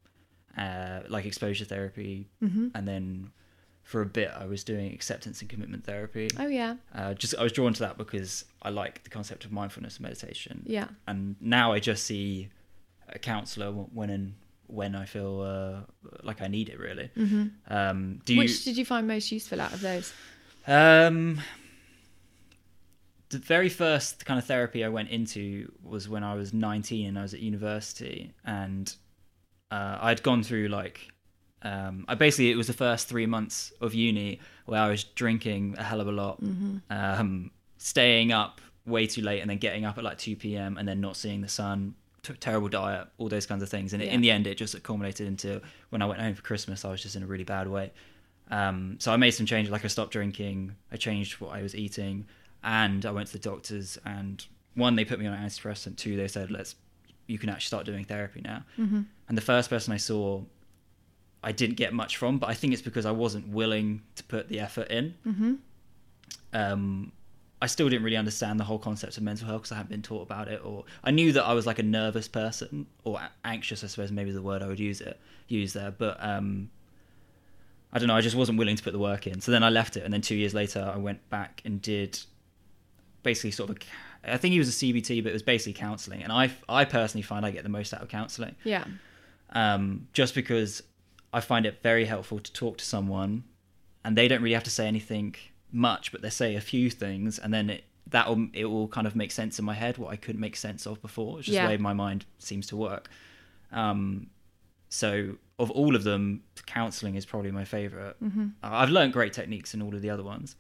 [0.57, 2.69] uh, like exposure therapy, mm-hmm.
[2.75, 3.31] and then
[3.83, 6.29] for a bit I was doing acceptance and commitment therapy.
[6.39, 9.51] oh yeah Uh, just I was drawn to that because I like the concept of
[9.53, 10.63] mindfulness and meditation.
[10.67, 12.51] yeah And now I just see
[13.09, 14.35] a counselor when and
[14.67, 16.79] when I feel uh, like I need it.
[16.79, 17.11] Really.
[17.17, 17.47] mm-hmm.
[17.73, 18.41] Um, do you?
[18.41, 20.13] which did you find most useful out of those
[20.67, 21.41] Um,
[23.31, 27.19] the very first kind of therapy I went into was when I was 19 and
[27.19, 28.93] I was at university, and
[29.71, 31.09] uh, I'd gone through like.
[31.61, 35.75] Um, I basically it was the first three months of uni where I was drinking
[35.77, 36.77] a hell of a lot, mm-hmm.
[36.89, 40.79] um, staying up way too late and then getting up at like 2 p.m.
[40.79, 43.93] and then not seeing the sun, t- terrible diet, all those kinds of things.
[43.93, 44.13] And Yeah.
[44.13, 45.61] in the end, it just culminated into
[45.91, 47.93] when I went home for Christmas, I was just in a really bad way.
[48.51, 51.75] Um, so I made some changes, like I stopped drinking, I changed what I was
[51.75, 52.27] eating,
[52.63, 53.99] and I went to the doctors.
[54.05, 54.45] And
[54.75, 55.97] one, they put me on an antidepressant.
[55.97, 56.75] Two, they said, let's,
[57.27, 58.65] you can actually start doing therapy now.
[58.79, 59.03] Mm-hmm.
[59.29, 60.43] And the first person I saw,
[61.43, 64.49] I didn't get much from, but I think it's because I wasn't willing to put
[64.49, 65.15] the effort in.
[65.27, 65.55] Mm-hmm.
[66.53, 67.13] Um,
[67.61, 70.03] I still didn't really understand the whole concept of mental health because I hadn't been
[70.03, 73.83] taught about it, or I knew that I was like a nervous person or anxious.
[73.83, 75.19] I suppose maybe the word I would use it
[75.49, 76.71] use there, but um,
[77.93, 78.15] I don't know.
[78.15, 79.41] I just wasn't willing to put the work in.
[79.41, 82.21] So then I left it, and then two years later, I went back and did
[83.23, 83.77] basically sort of
[84.25, 84.33] a.
[84.33, 87.23] I think he was a CBT, but it was basically counselling, and I I personally
[87.23, 88.85] find I get the most out of counselling Yeah.
[89.51, 90.83] um, just because
[91.33, 93.45] I find it very helpful to talk to someone,
[94.05, 95.35] and they don't really have to say anything
[95.71, 99.07] much, but they say a few things, and then it that will it will kind
[99.07, 101.39] of make sense in my head what I couldn't make sense of before.
[101.39, 101.65] It's just Yeah.
[101.67, 103.09] the way my mind seems to work.
[103.71, 104.29] Um,
[104.89, 108.17] so of all of them, counselling is probably my favorite.
[108.23, 108.47] Mm-hmm.
[108.63, 110.57] I've learned great techniques in all of the other ones,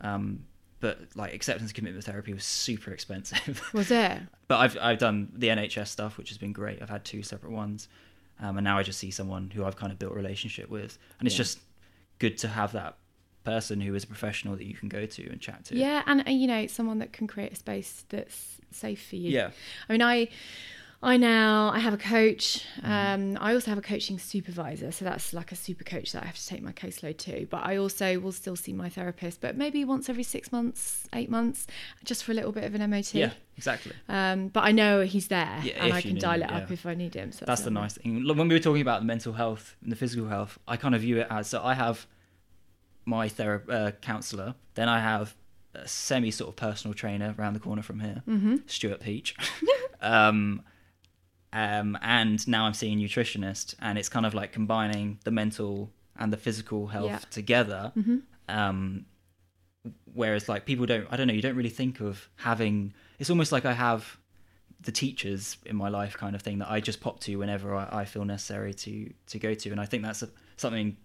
[0.00, 0.44] um,
[0.80, 3.62] but like acceptance and commitment therapy was super expensive.
[3.72, 4.18] Was it?
[4.48, 6.82] but I've I've done the NHS stuff, which has been great.
[6.82, 7.88] I've had two separate ones,
[8.40, 10.98] um, and now I just see someone who I've kind of built a relationship with,
[11.18, 11.38] and it's Yeah.
[11.44, 11.60] just
[12.18, 12.96] good to have that
[13.44, 15.76] person who is a professional that you can go to and chat to.
[15.76, 19.30] Yeah, and uh, you know, someone that can create a space that's safe for you.
[19.30, 19.50] yeah,
[19.88, 20.28] I mean, I
[21.02, 22.64] I now I have a coach.
[22.80, 23.36] Mm-hmm.
[23.36, 26.26] Um, I also have a coaching supervisor, so that's like a super coach that I
[26.26, 27.46] have to take my caseload to.
[27.50, 31.30] But I also will still see my therapist, but maybe once every six months, eight
[31.30, 31.66] months,
[32.04, 33.14] just for a little bit of an MOT.
[33.14, 33.92] yeah, exactly.
[34.08, 36.74] Um, but I know he's there, Yeah, and I can dial him, it up yeah.
[36.74, 37.30] if I need him.
[37.32, 38.26] So That's the nice thing.
[38.26, 41.02] When we were talking about the mental health and the physical health, I kind of
[41.02, 42.06] view it as so I have
[43.04, 45.36] my therapist uh, counselor, then I have
[45.74, 48.56] a semi sort of personal trainer around the corner from here, Mm-hmm.
[48.66, 49.36] Stuart Peach.
[50.00, 50.62] um,
[51.56, 55.90] um, and now I'm seeing a nutritionist, and it's kind of like combining the mental
[56.18, 57.18] and the physical health Yeah.
[57.30, 57.92] together.
[57.96, 58.22] Mhm.
[58.48, 59.06] Um,
[60.12, 62.92] whereas, like people don't, I don't know, you don't really think of having.
[63.18, 64.18] It's almost like I have
[64.80, 67.88] the teachers in my life, kind of thing that I just pop to whenever I,
[68.02, 70.96] I feel necessary to to go to, and I think that's a, something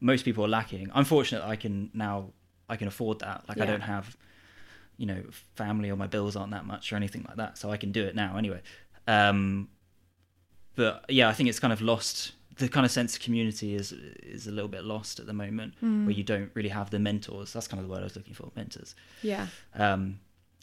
[0.00, 0.90] most people are lacking.
[0.94, 2.32] I'm fortunate I can now
[2.68, 3.48] I can afford that.
[3.48, 4.16] Like I don't have
[4.98, 5.22] you know
[5.54, 8.04] family or my bills aren't that much or anything like that so i can do
[8.04, 8.60] it now anyway
[9.06, 9.68] um
[10.78, 12.16] but yeah i think it's kind of lost
[12.58, 13.92] the kind of sense of community is
[14.36, 16.06] is a little bit lost at the moment Mm.
[16.06, 18.34] where you don't really have the mentors that's kind of the word i was looking
[18.34, 19.46] for mentors Yeah.
[19.74, 20.02] um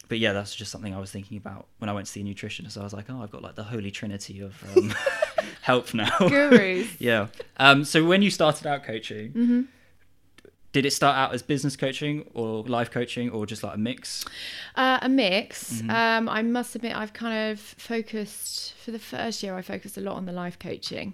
[0.10, 2.28] but yeah that's just something i was thinking about when i went to see a
[2.32, 4.94] nutritionist i was like oh i've got like the holy trinity of um,
[5.62, 6.88] help now Gurus.
[7.00, 9.62] yeah um so when you started out coaching hmm
[10.76, 14.26] did it start out as business coaching or life coaching or just like a mix
[14.76, 15.76] Uh, a mix.
[15.76, 15.90] Mm-hmm.
[15.90, 19.56] Um, I must admit, I've kind of focused for the first year.
[19.56, 21.14] I focused a lot on the life coaching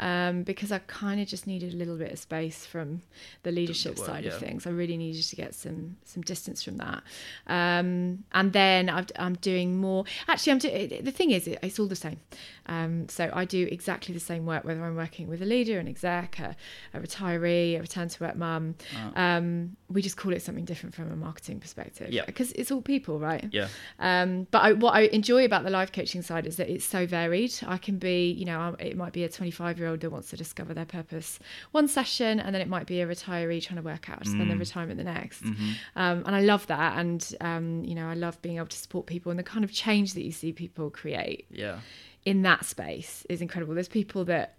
[0.00, 3.02] um, because I kind of just needed a little bit of space from
[3.42, 4.32] the leadership work, side yeah.
[4.32, 4.66] of things.
[4.66, 7.02] I really needed to get some some distance from that.
[7.46, 10.04] Um, and then I've, I'm doing more.
[10.28, 12.20] Actually, I'm do, the thing is, it, it's all the same.
[12.66, 15.88] Um, so I do exactly the same work whether I'm working with a leader, an
[15.88, 16.56] exec, a,
[16.94, 18.74] a retiree, a return to work mum.
[19.14, 22.10] Um, we just call it something different from a marketing perspective.
[22.10, 22.24] Yeah.
[22.26, 23.48] because it's all people, right?
[23.52, 26.84] yeah Um, but I, what I enjoy about the life coaching side is that it's
[26.84, 27.54] so varied.
[27.66, 30.36] I can be, you know, it might be a 25 year old that wants to
[30.36, 31.38] discover their purpose
[31.72, 34.30] one session, and then it might be a retiree trying to work out how to
[34.30, 35.42] spend their retirement the next.
[35.42, 36.98] Um, and I love that.
[36.98, 39.72] And, um, you know, I love being able to support people and the kind of
[39.72, 41.78] change that you see people create yeah
[42.26, 43.72] in that space is incredible.
[43.72, 44.56] There's people that,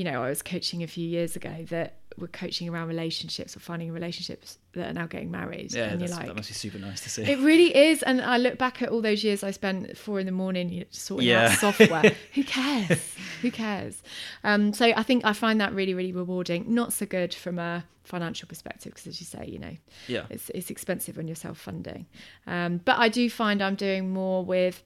[0.00, 3.60] you know, I was coaching a few years ago that were coaching around relationships or
[3.60, 5.74] finding relationships that are now getting married.
[5.74, 7.22] Yeah, and you're like, that must be super nice to see.
[7.22, 8.02] it really is.
[8.02, 11.28] And I look back at all those years I spent four in the morning sorting
[11.28, 11.50] Yeah.
[11.52, 12.16] out software.
[12.34, 13.14] Who cares?
[13.42, 14.02] Who cares?
[14.42, 16.64] Um, so I think I find that really, really rewarding.
[16.74, 19.76] Not so good from a financial perspective, because as you say, you know,
[20.08, 22.06] yeah, it's, it's expensive when you're self funding.
[22.46, 24.82] Um, but I do find I'm doing more with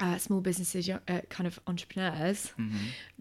[0.00, 2.52] uh, small businesses, young- uh, kind of entrepreneurs,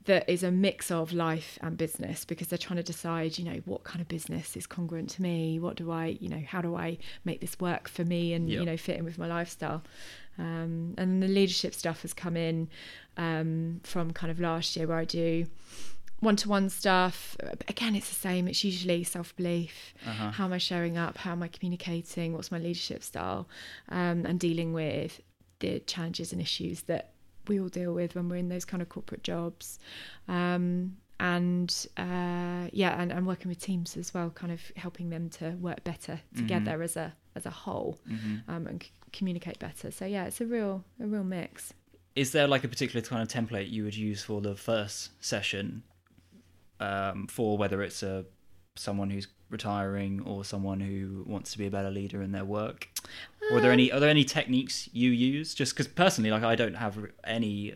[0.06, 3.60] that is a mix of life and business because they're trying to decide, you know,
[3.66, 5.60] what kind of business is congruent to me?
[5.60, 8.60] What do I, you know, how do I make this work for me and, Yeah.
[8.62, 9.84] you know, fit in with my lifestyle?
[10.40, 12.70] Um, and the leadership stuff has come in
[13.18, 15.48] um, from kind of last year where I do
[16.20, 17.38] one-to-one stuff
[17.68, 20.32] again it's the same it's usually self-belief Uh-huh.
[20.32, 23.48] how am i showing up how am i communicating what's my leadership style
[23.90, 25.22] um, and dealing with
[25.60, 27.12] the challenges and issues that
[27.48, 29.80] we all deal with when we're in those kind of corporate jobs
[30.28, 35.30] um, and uh, yeah, and, and working with teams as well, kind of helping them
[35.32, 37.98] to work better together as a as a whole
[38.48, 39.90] um, and c- communicate better.
[39.90, 41.74] So yeah, it's a real a real mix.
[42.16, 45.84] Is there like a particular kind of template you would use for the first session,
[46.80, 48.26] um, for whether it's a
[48.76, 52.90] someone who's retiring or someone who wants to be a better leader in their work?
[53.52, 55.54] Or are there any are there any techniques you use?
[55.54, 57.76] Just because personally, like I don't have any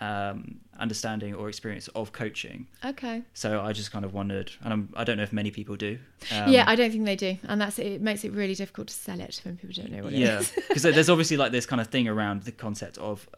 [0.00, 3.22] um, understanding or experience of coaching, Okay.
[3.34, 5.98] so I just kind of wondered, and I'm, I don't know if many people do.
[6.30, 8.00] Um, yeah, I don't think they do, and that's it.
[8.00, 10.52] Makes it really difficult to sell it when people don't know what it yeah is.
[10.68, 13.28] because there's obviously like this kind of thing around the concept of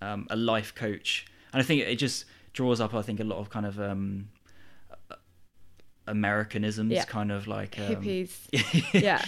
[0.00, 3.38] um, a life coach and i think it just draws up i think a lot
[3.38, 4.28] of kind of um,
[6.08, 7.04] americanisms Yeah.
[7.04, 8.30] kind of like um, Hippies.
[8.92, 9.22] yeah.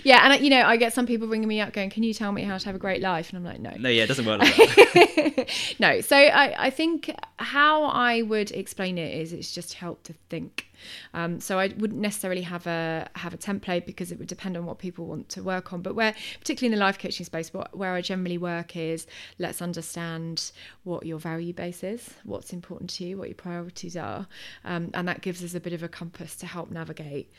[0.04, 2.14] yeah, and I, you know, I get some people ringing me up going, "Can you
[2.14, 4.06] tell me how to have a great life?" And I'm like, "No." no yeah it
[4.06, 6.00] doesn't work like that no.
[6.00, 10.66] So I, I think how I would explain it is it's just help to think.
[11.14, 14.66] Um, so I wouldn't necessarily have a have a template because it would depend on
[14.66, 15.82] what people want to work on.
[15.82, 19.06] But where, particularly in the life coaching space, what, where I generally work is
[19.38, 20.52] let's understand
[20.84, 24.26] what your value base is, what's important to you, what your priorities are,
[24.64, 27.32] um, and that gives us a bit of a compass to help navigate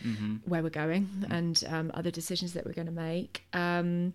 [0.45, 3.43] where we're going and um, other decisions that we're going to make.
[3.53, 4.13] Um,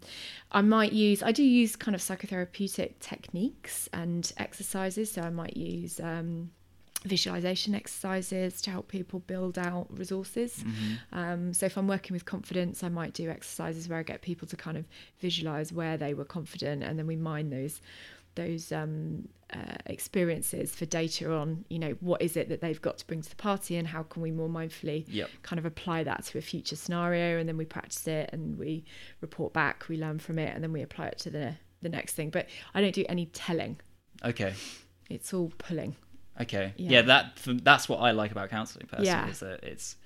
[0.53, 5.11] I might use, I do use kind of psychotherapeutic techniques and exercises.
[5.11, 6.01] So I might use.
[6.01, 6.51] Um,
[7.05, 10.65] visualization exercises to help people build out resources.
[11.13, 14.49] Um, so if I'm working with confidence, I might do exercises where I get people
[14.49, 14.87] to kind of
[15.21, 17.81] visualize where they were confident, and then we mine those
[18.37, 22.99] those um, uh, experiences for data on you know what is it that they've got
[22.99, 25.31] to bring to the party and how can we more mindfully Yep.
[25.43, 28.85] kind of apply that to a future scenario and then we practice it and we
[29.21, 32.15] report back we learn from it and then we apply it to the the next
[32.15, 32.31] thing.
[32.31, 33.79] But i don't do any telling.
[34.25, 34.55] Okay.
[35.09, 35.95] It's all pulling
[36.41, 37.03] okay yeah, Yeah.
[37.03, 39.29] that that's what i like about counseling personally Yeah.
[39.29, 39.97] is that it's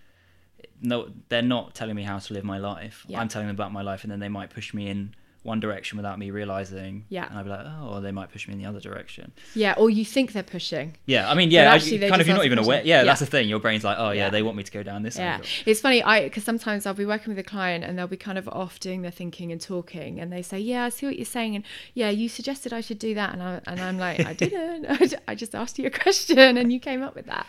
[0.83, 3.21] no they're not telling me how to live my life Yeah.
[3.21, 5.15] i'm telling them about my life and then they might push me in
[5.45, 7.27] one direction without me realizing Yeah.
[7.29, 9.75] and i'd be like oh or they might push me in the other direction yeah
[9.79, 12.59] or you think they're pushing Yeah, I mean, yeah, actually kind of you're not even
[12.59, 12.83] aware.
[12.85, 13.05] Yeah, Yeah.
[13.05, 13.49] that's the thing.
[13.49, 14.31] Your brain's like, oh yeah, Yeah.
[14.31, 15.17] they want me to go down this.
[15.17, 15.47] Yeah, angle.
[15.65, 16.03] it's funny.
[16.03, 18.79] I because sometimes I'll be working with a client and they'll be kind of off
[18.81, 21.65] doing their thinking and talking, and they say, "Yeah, I see what you're saying," and
[21.95, 24.87] yeah, you suggested I should do that, and I and I'm like, I didn't.
[25.29, 27.47] I just asked you a question and you came up with that.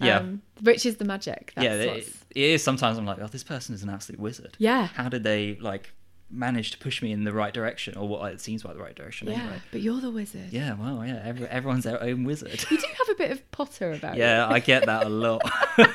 [0.00, 0.18] Yeah.
[0.18, 1.52] um, which is the magic.
[1.56, 2.62] That's yeah, it, it is.
[2.64, 4.56] Sometimes I'm like, oh, this person is an absolute wizard.
[4.58, 5.92] yeah, How did they like
[6.30, 8.94] manage to push me in the right direction, or what it seems like the right
[8.94, 9.28] direction?
[9.28, 9.34] yeah.
[9.34, 9.62] Anyway.
[9.70, 10.52] But you're the wizard.
[10.52, 12.64] Yeah, well, yeah, every, everyone's their own wizard.
[12.70, 14.54] You do have a bit of Potter about yeah, you.
[14.54, 15.42] I get that a lot.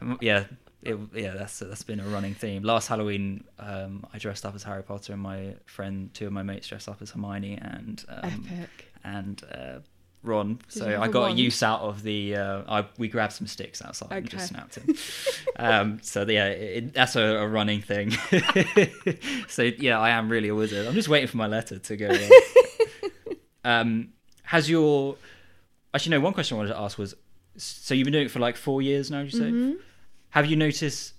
[0.20, 0.44] Yeah.
[0.82, 2.62] It, yeah, that's that's been a running theme.
[2.62, 6.42] Last Halloween, um, I dressed up as Harry Potter, and my friend, two of my
[6.42, 8.86] mates, dressed up as Hermione and um, Epic.
[9.04, 9.80] and uh,
[10.22, 10.60] Ron.
[10.68, 11.38] Did so I a got wand?
[11.38, 12.36] use out of the.
[12.36, 14.94] Uh, I we grabbed some sticks outside and just snapped him.
[15.56, 18.10] um, so yeah, it, that's a, a running thing.
[19.48, 20.86] so yeah, I am really a wizard.
[20.86, 22.08] I'm just waiting for my letter to go.
[22.08, 22.30] in.
[23.64, 24.08] um,
[24.44, 25.16] has your
[25.94, 26.20] actually no?
[26.20, 27.14] One question I wanted to ask was:
[27.56, 29.20] so you've been doing it for like four years now?
[29.20, 29.38] You say.
[29.38, 29.72] Mm-hmm.
[30.30, 31.14] Have you noticed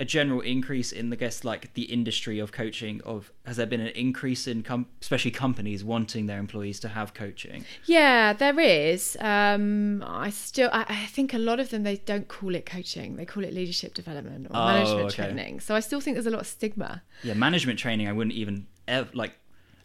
[0.00, 3.00] a general increase in the guess like the industry of coaching?
[3.04, 7.14] Of has there been an increase in com- especially companies wanting their employees to have
[7.14, 7.64] coaching?
[7.86, 9.16] Yeah, there is.
[9.20, 13.16] Um, I still, I, I think a lot of them they don't call it coaching;
[13.16, 15.24] they call it leadership development or Oh, management okay.
[15.24, 15.60] training.
[15.60, 17.02] So I still think there's a lot of stigma.
[17.22, 19.32] Yeah, management training I wouldn't even ever like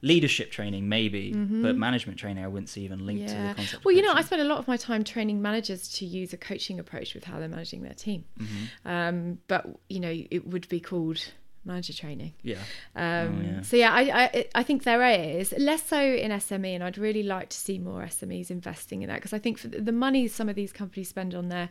[0.04, 3.54] leadership training maybe, but management training I wouldn't see even linked to the Mm-hmm.
[3.54, 3.74] Concept.
[3.80, 4.26] of Well, you know, I coaching.
[4.28, 7.40] spend a lot of my time training managers to use a coaching approach with how
[7.40, 8.26] they're managing their team.
[8.40, 8.88] Mm-hmm.
[8.88, 11.20] Um, but you know, it would be called
[11.66, 12.34] manager training.
[12.42, 12.58] yeah,
[12.96, 13.62] Um, Oh, yeah.
[13.62, 15.04] So yeah, I, I I think there
[15.40, 19.08] is less so in SME, and I'd really like to see more SMEs investing in
[19.10, 21.70] that because I think for the the money some of these companies spend on their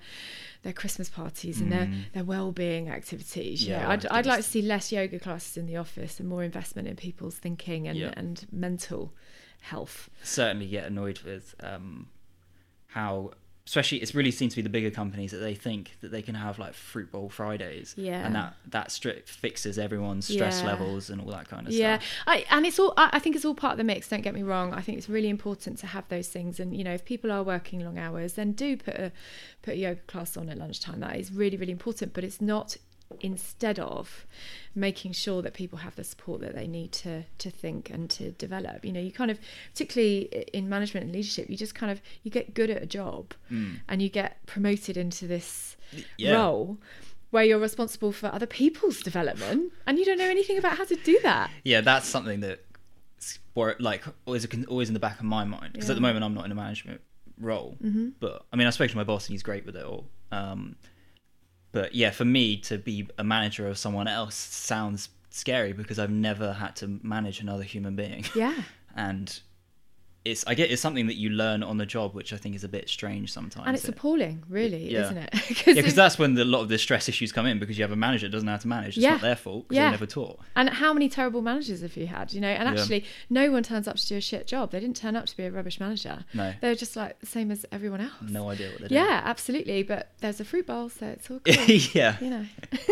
[0.62, 3.62] their Christmas parties and their their well-being activities.
[3.62, 3.78] You Mm.
[3.78, 6.28] Yeah, know, I'd I I'd like to see less yoga classes in the office and
[6.28, 8.14] more investment in people's thinking and Yeah.
[8.16, 9.12] and mental
[9.60, 10.08] health.
[10.22, 12.08] certainly get annoyed with um,
[12.86, 13.32] how.
[13.64, 16.34] Especially, it's really seems to be the bigger companies that they think that they can
[16.34, 18.26] have like fruit bowl Fridays, Yeah.
[18.26, 20.66] and that that strip fixes everyone's stress Yeah.
[20.66, 22.08] levels and all that kind of yeah stuff.
[22.26, 24.34] I, and it's all I, I think it's all part of the mix don't get
[24.34, 27.04] me wrong i think it's really important to have those things and you know if
[27.04, 29.12] people are working long hours then do put a
[29.62, 32.76] put a yoga class on at lunchtime that is really really important but it's not
[33.20, 34.26] instead of
[34.74, 38.30] making sure that people have the support that they need to to think and to
[38.32, 39.38] develop you know you kind of
[39.72, 40.22] particularly
[40.52, 43.34] in management and leadership you just kind of you get good at a job
[43.88, 45.76] and you get promoted into this
[46.16, 46.34] Yeah.
[46.34, 46.78] role
[47.30, 50.96] where you're responsible for other people's development and you don't know anything about how to
[50.96, 52.64] do that yeah, that's something that,
[53.78, 56.44] like always always in the back of my mind because at the moment I'm not
[56.46, 57.00] in a management
[57.38, 57.76] role.
[57.82, 58.10] Mm-hmm.
[58.20, 60.06] But I mean, I spoke to my boss and he's great with it all.
[60.30, 60.76] Um,
[61.72, 66.10] but yeah, for me to be a manager of someone else sounds scary because I've
[66.10, 68.24] never had to manage another human being.
[68.34, 68.62] Yeah.
[68.94, 69.40] and
[70.24, 72.62] it's I get it's something that you learn on the job, which I think is
[72.64, 73.66] a bit strange sometimes.
[73.66, 75.00] And it's appalling, really, Yeah.
[75.06, 75.30] isn't it?
[75.66, 77.82] yeah, because that's when the, a lot of the stress issues come in because you
[77.82, 78.96] have a manager that doesn't know how to manage.
[78.96, 79.12] It's Yeah.
[79.12, 79.86] not their fault because Yeah.
[79.86, 80.38] they never taught.
[80.54, 82.32] And how many terrible managers have you had?
[82.32, 82.80] You know, and Yeah.
[82.80, 84.70] actually, no one turns up to do a shit job.
[84.70, 86.24] They didn't turn up to be a rubbish manager.
[86.34, 86.54] No.
[86.60, 88.12] They're just like the same as everyone else.
[88.28, 89.02] No idea what they're doing.
[89.04, 89.82] Yeah, absolutely.
[89.82, 91.54] But there's a fruit bowl, so it's all cool.
[91.94, 92.16] yeah.
[92.20, 92.46] you know.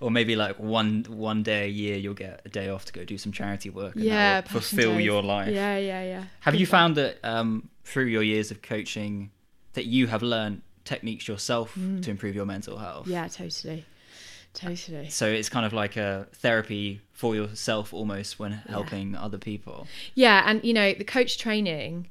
[0.00, 3.04] Or maybe like one one day a year you'll get a day off to go
[3.04, 3.94] do some charity work.
[3.94, 5.04] And yeah, that will passion fulfill days.
[5.04, 5.52] your life.
[5.52, 6.24] Yeah, yeah, yeah.
[6.40, 9.30] Have Good you found that um, through your years of coaching
[9.74, 13.06] that you have learned techniques yourself to improve your mental health?
[13.06, 13.10] Mm.
[13.10, 13.84] Yeah, totally,
[14.52, 15.10] totally.
[15.10, 19.86] So it's kind of like a therapy for yourself almost when helping other people.
[20.14, 22.08] Yeah, and you know, the coach training,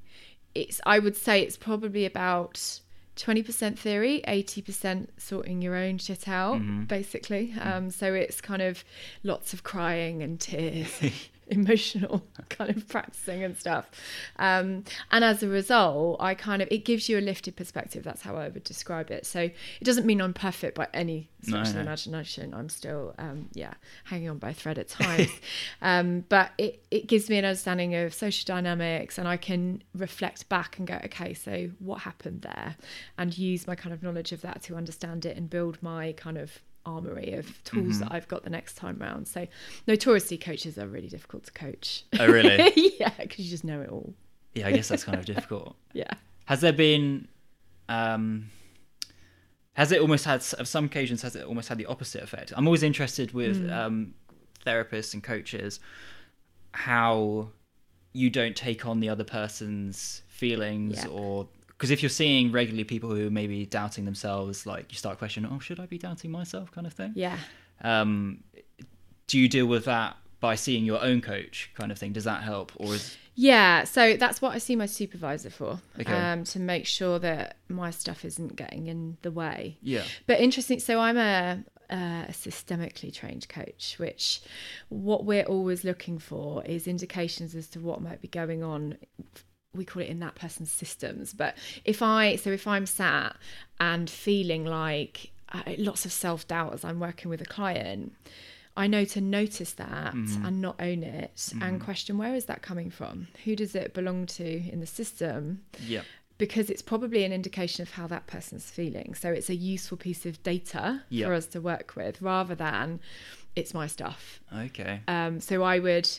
[0.55, 2.79] it's I would say it's probably about
[3.15, 7.53] 20% theory, 80% sorting your own shit out, basically.
[7.59, 8.83] Um, so it's kind of
[9.23, 10.89] lots of crying and tears,
[11.47, 13.89] emotional kind of practicing and stuff.
[14.37, 18.03] Um, and as a result, I kind of, it gives you a lifted perspective.
[18.03, 19.25] That's how I would describe it.
[19.25, 21.81] So it doesn't mean I'm perfect by any stretch No, of the no.
[21.81, 22.53] imagination.
[22.53, 23.73] I'm still, um, yeah,
[24.05, 25.31] hanging on by a thread at times.
[25.81, 30.47] um, but it, it gives me an understanding of social dynamics and I can reflect
[30.49, 32.75] back and go, okay, so what happened there?
[33.17, 36.37] And use my kind of knowledge of that to understand it and build my kind
[36.37, 39.27] of armory of tools that I've got the next time round.
[39.27, 39.47] So
[39.87, 42.03] notoriously coaches are really difficult to coach.
[42.19, 42.71] Oh, really?
[42.99, 44.13] yeah, because you just know it all.
[44.53, 45.75] yeah, I guess that's kind of difficult.
[45.93, 46.11] Yeah.
[46.45, 47.27] Has there been,
[47.87, 48.49] um,
[49.73, 52.51] has it almost had, of some occasions, has it almost had the opposite effect?
[52.55, 54.13] I'm always interested with um,
[54.65, 55.79] therapists and coaches
[56.73, 57.49] how
[58.11, 61.09] you don't take on the other person's feelings Yeah.
[61.11, 61.47] or
[61.83, 65.51] because if you're seeing regularly people who are maybe doubting themselves like you start questioning
[65.53, 67.37] oh should i be doubting myself kind of thing Yeah.
[67.81, 68.41] um,
[69.27, 72.41] do you deal with that by seeing your own coach kind of thing does that
[72.43, 76.13] help or is Yeah, so that's what I see my supervisor for, Okay.
[76.13, 79.77] um, to make sure that my stuff isn't getting in the way.
[79.81, 80.79] yeah But interesting.
[80.79, 84.41] So I'm a, a systemically trained coach, which
[84.89, 88.97] what we're always looking for is indications as to what might be going on.
[89.75, 91.33] We call it in that person's systems.
[91.33, 91.55] But
[91.85, 93.35] if I, so if I'm sat
[93.79, 98.13] and feeling like uh, lots of self doubt as I'm working with a client.
[98.75, 102.89] I know to notice that and not own it and question where is that coming
[102.89, 103.27] from?
[103.45, 105.61] Who does it belong to in the system?
[105.85, 106.01] yeah
[106.39, 109.13] because it's probably an indication of how that person's feeling.
[109.13, 111.27] So it's a useful piece of data Yeah.
[111.27, 112.99] for us to work with rather than
[113.55, 114.39] it's my stuff.
[114.51, 116.09] okay Um, so I would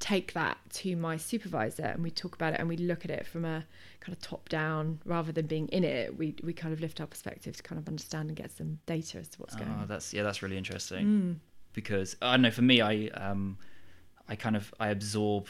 [0.00, 3.26] take that to my supervisor and we talk about it and we look at it
[3.26, 3.64] from a
[4.00, 6.16] kind of top down rather than being in it.
[6.18, 9.18] We, we kind of lift our perspective to kind of understand and get some data
[9.18, 9.86] as to what's going Oh, on.
[9.88, 11.06] that's yeah, that's really interesting.
[11.06, 11.36] Mm.
[11.74, 13.58] Because I don't know, for me, I um,
[14.28, 15.46] I kind of I absorb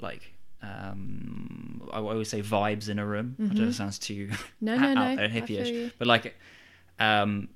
[0.00, 3.36] like um, I always say vibes in a room.
[3.38, 4.42] I don't know, if it sounds too Mm-hmm.
[4.62, 6.34] No, no, out no, there and hippie-ish, but like
[6.98, 7.48] um,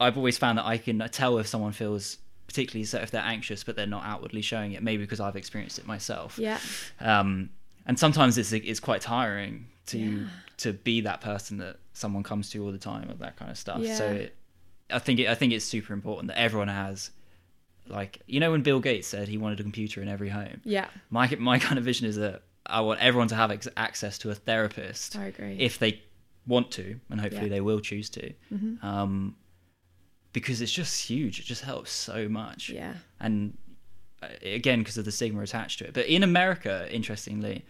[0.00, 2.18] I've always found that I can tell if someone feels
[2.52, 4.82] particularly so if they're anxious, but they're not outwardly showing it.
[4.82, 6.38] Maybe because I've experienced it myself.
[6.38, 6.58] Yeah.
[7.00, 7.50] um,
[7.86, 10.26] and sometimes it's it's quite tiring to Yeah.
[10.58, 13.58] to be that person that someone comes to all the time of that kind of
[13.58, 13.78] stuff.
[13.78, 14.10] So Yeah.
[14.12, 14.36] it,
[14.90, 17.10] I think it, I think it's super important that everyone has
[17.88, 20.60] like you know when Bill Gates said he wanted a computer in every home.
[20.64, 20.86] Yeah.
[21.10, 24.30] My my kind of vision is that I want everyone to have ex- access to
[24.30, 25.56] a therapist I agree.
[25.58, 26.00] if they
[26.46, 27.54] want to, and hopefully Yeah.
[27.56, 28.32] they will choose to.
[28.52, 28.82] Mhm.
[28.84, 29.34] Um,
[30.32, 31.40] because it's just huge.
[31.40, 32.94] It just helps so much yeah.
[33.20, 33.56] and
[34.22, 35.94] uh, again because of the stigma attached to it.
[35.94, 37.64] But in America, interestingly,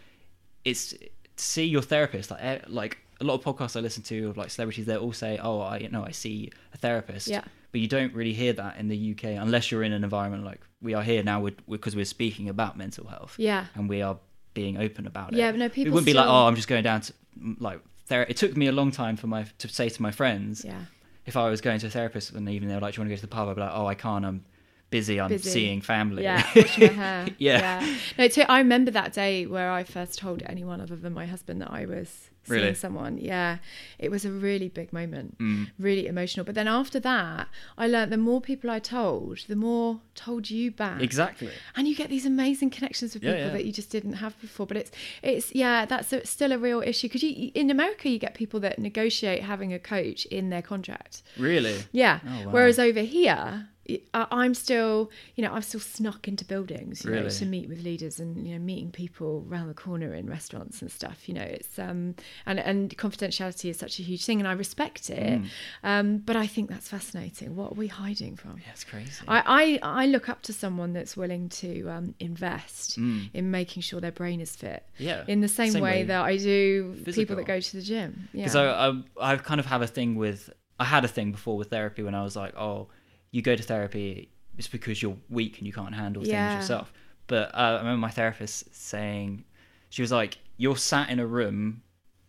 [0.65, 0.99] it's to
[1.37, 2.31] see your therapist.
[2.31, 5.13] Like eh, like a lot of podcasts I listen to of like celebrities, they all
[5.13, 7.43] say, "Oh, I you know I see a therapist." Yeah.
[7.73, 10.61] But you don't really hear that in the UK unless you're in an environment like
[10.83, 13.67] we are here now, because we're speaking about mental health Yeah.
[13.75, 14.19] and we are
[14.53, 15.39] being open about it.
[15.39, 17.13] Yeah, but no, It people wouldn't be like, "Oh, I'm just going down to
[17.59, 18.27] like." Ther-.
[18.29, 20.83] It took me a long time for my to say to my friends Yeah.
[21.27, 23.17] If I was going to a therapist and even they're like, "Do you want to
[23.17, 24.25] go to the pub?" I'd be like, "Oh, I can't.
[24.25, 24.45] I'm
[24.93, 25.21] busy.
[25.21, 25.51] I'm Busy.
[25.51, 26.39] seeing family." Yeah,
[26.93, 27.27] hair.
[27.39, 27.97] Yeah.
[28.19, 31.61] No, too, I remember that day where I first told anyone other than my husband
[31.63, 32.09] that I was
[32.45, 32.75] seeing Really?
[32.75, 33.19] someone.
[33.19, 33.59] Yeah,
[34.01, 35.71] it was a really big moment, Mm.
[35.79, 36.45] really emotional.
[36.45, 37.47] But then after that,
[37.79, 41.01] I learned the more people I told, the more told you back.
[41.01, 41.51] Exactly.
[41.77, 43.53] And you get these amazing connections with Yeah, people yeah.
[43.53, 44.67] that you just didn't have before.
[44.67, 44.91] But it's
[45.23, 48.59] it's yeah, that's a, still a real issue because you in America you get people
[48.61, 51.23] that negotiate having a coach in their contract.
[51.39, 51.77] Really?
[51.93, 52.19] Yeah.
[52.27, 52.53] Oh, wow.
[52.55, 53.69] Whereas over here,
[54.15, 58.21] I'm still, you know, I've still snuck into buildings, you know, to meet with leaders
[58.21, 61.29] and you know, meeting people around the corner in restaurants and stuff.
[61.29, 62.15] You know, it's um,
[62.47, 65.41] and and confidentiality is such a huge thing, and I respect it.
[65.43, 65.47] Mm.
[65.83, 67.57] Um, but I think that's fascinating.
[67.57, 68.57] What are we hiding from?
[68.59, 69.25] Yeah, it's crazy.
[69.27, 73.31] I, I, I look up to someone that's willing to um, invest Mm.
[73.33, 74.85] in making sure their brain is fit.
[74.99, 77.83] Yeah, In the same, same way, way that I do people that go to the
[77.83, 78.29] gym.
[78.33, 78.45] Yeah.
[78.45, 78.89] because I,
[79.21, 82.03] I I kind of have a thing with I had a thing before with therapy
[82.03, 82.89] when I was like, oh,
[83.33, 84.29] you go to therapy
[84.59, 86.51] it's because you're weak and you can't handle Yeah.
[86.51, 86.93] things yourself.
[87.27, 89.45] But uh, I remember my therapist saying,
[89.89, 91.83] she was like, you're sat in a room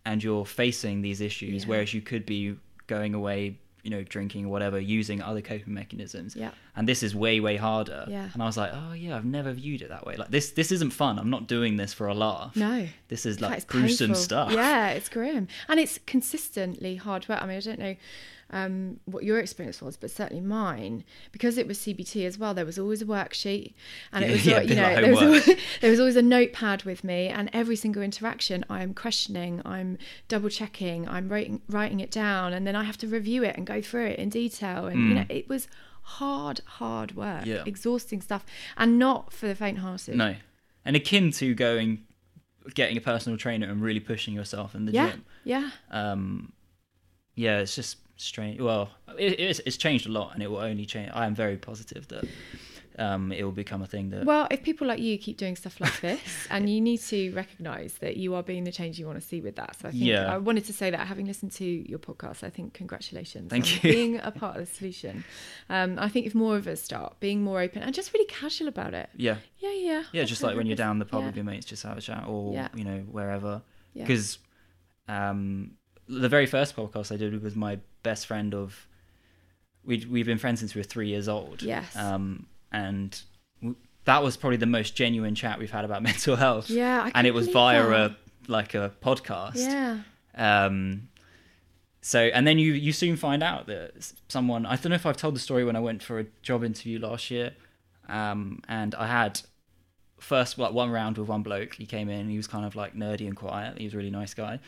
[0.06, 1.68] and you're facing these issues, Yeah.
[1.68, 6.34] whereas you could be going away, you know, drinking or whatever, using other coping mechanisms.
[6.34, 6.52] Yeah.
[6.76, 8.04] And this is way way harder.
[8.08, 8.28] Yeah.
[8.32, 10.16] And I was like, oh yeah, I've never viewed it that way.
[10.16, 11.18] Like this this isn't fun.
[11.18, 12.56] I'm not doing this for a laugh.
[12.56, 12.88] no.
[13.08, 14.22] This is like gruesome painful.
[14.22, 14.52] stuff.
[14.52, 17.40] Yeah, it's grim, and it's consistently hard work.
[17.40, 17.96] I mean, I don't know
[18.50, 22.54] um, what your experience was, but certainly mine, because it was CBT as well.
[22.54, 23.74] There was always a worksheet,
[24.12, 25.46] and it was yeah, you know like there was, always,
[25.80, 29.98] there was always a notepad with me, and every single interaction, I'm questioning, I'm
[30.28, 33.66] double checking, I'm writing writing it down, and then I have to review it and
[33.66, 35.68] go through it in detail, and you know it was
[36.04, 37.44] hard, hard work.
[37.46, 37.62] Yeah.
[37.66, 38.44] exhausting stuff,
[38.76, 40.16] and not for the faint-hearted.
[40.16, 40.36] No.
[40.84, 42.04] And akin to going,
[42.74, 45.24] getting a personal trainer and really pushing yourself in the Yeah, gym.
[45.44, 45.70] yeah.
[45.90, 46.52] Um,
[47.34, 48.60] yeah, it's just strange.
[48.60, 51.10] Well, it, it's, it's changed a lot and it will only change.
[51.14, 52.24] I am very positive that
[52.98, 54.24] um, it will become a thing that.
[54.24, 56.20] Well, if people like you keep doing stuff like this,
[56.50, 59.40] and you need to recognise that you are being the change you want to see
[59.40, 59.76] with that.
[59.80, 60.32] So I think Yeah.
[60.32, 63.70] I wanted to say that having listened to your podcast, I think congratulations Thank on
[63.72, 63.80] you.
[63.82, 65.24] being a part of the solution.
[65.68, 68.68] Um, I think if more of us start being more open and just really casual
[68.68, 69.36] about it, yeah.
[69.58, 71.26] yeah, yeah, Yeah, just like when you're down the pub Yeah.
[71.26, 72.68] with your mates, just have a chat or, Yeah.
[72.74, 73.62] you know, wherever.
[73.94, 74.04] Yeah.
[74.04, 74.38] Because
[75.08, 75.72] um,
[76.08, 78.86] the very first podcast I did was my best friend of.
[79.84, 81.62] We'd, we've been friends since we were three years old.
[81.62, 81.94] Yes.
[81.94, 83.22] Um, and
[84.04, 86.68] that was probably the most genuine chat we've had about mental health.
[86.68, 88.10] Yeah, I and it was via that.
[88.10, 88.16] a
[88.48, 89.56] like a podcast.
[89.56, 90.00] yeah,
[90.36, 91.08] Um,
[92.02, 95.16] so and then you you soon find out that someone I don't know if I've
[95.16, 97.52] told the story when I went for a job interview last year,
[98.08, 99.40] um, and I had
[100.18, 101.74] first like one round with one bloke.
[101.74, 103.78] He came in, he was kind of like nerdy and quiet.
[103.78, 104.58] He was a really nice guy,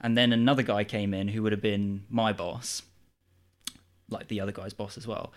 [0.00, 2.82] and then another guy came in who would have been my boss,
[4.10, 5.32] like the other guy's boss as well.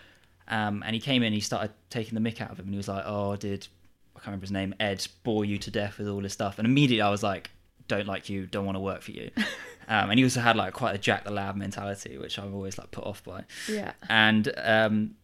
[0.47, 2.77] Um, and he came in, he started taking the mick out of him, and he
[2.77, 3.67] was like, "Oh, did
[4.15, 6.67] I can't remember his name, Ed, bore you to death with all this stuff?" And
[6.67, 7.49] immediately I was like,
[7.87, 9.31] "Don't like you, don't want to work for you."
[9.87, 12.77] um, and he also had like quite a Jack the Lad mentality, which I'm always
[12.77, 13.43] like put off by.
[13.67, 15.15] yeah, And um,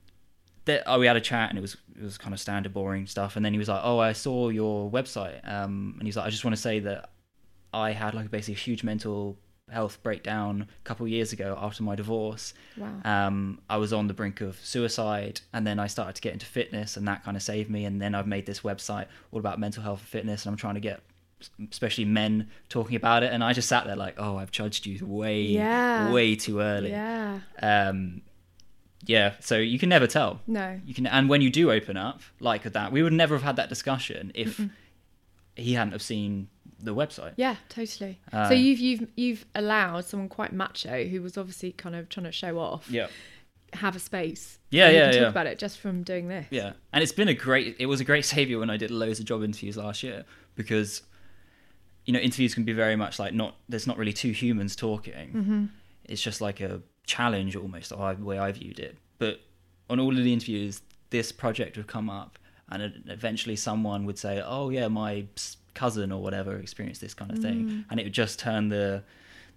[0.66, 3.06] that oh, we had a chat, and it was it was kind of standard boring
[3.08, 3.36] stuff.
[3.36, 6.30] And then he was like, "Oh, I saw your website," um, and he's like, "I
[6.30, 7.12] just want to say that
[7.74, 9.38] I had like basically a huge mental."
[9.72, 14.14] Health breakdown a couple years ago after my divorce wow, um, I was on the
[14.14, 17.44] brink of suicide, and then I started to get into fitness, and that kind of
[17.44, 17.86] saved me.
[17.86, 20.76] And then I've made this website all about mental health and fitness, and I'm trying
[20.76, 21.02] to get,
[21.72, 23.32] especially men, talking about it.
[23.34, 26.12] And I just sat there like, oh, I've judged you way, Yeah.
[26.12, 26.92] way too early.
[26.92, 28.22] yeah, Um,
[29.06, 29.34] yeah.
[29.40, 30.42] So you can never tell.
[30.48, 33.44] no, You can, and when you do open up like that, we would never have
[33.44, 34.60] had that discussion if
[35.56, 36.48] he hadn't have seen
[36.84, 37.34] the website.
[37.38, 38.20] yeah, totally.
[38.34, 42.26] Uh, so you've you've you've allowed someone quite macho who was obviously kind of trying
[42.26, 43.08] to show off Yeah.
[43.74, 44.60] have a space.
[44.70, 45.28] Yeah, yeah, can talk yeah.
[45.30, 46.48] about it just from doing this.
[46.50, 47.76] Yeah, and it's been a great.
[47.80, 50.24] It was a great savior when I did loads of job interviews last year
[50.56, 51.02] because,
[52.06, 53.56] you know, interviews can be very much like not.
[53.70, 55.34] There's not really two humans talking.
[55.34, 55.66] Mm-hmm.
[56.06, 58.98] It's just like a challenge almost the way- I viewed it.
[59.18, 59.42] But
[59.90, 64.42] on all of the interviews, this project would come up, and eventually someone would say,
[64.46, 65.26] "Oh yeah, my
[65.74, 67.42] cousin or whatever experienced this kind of Mm.
[67.42, 69.04] thing," and it would just turn the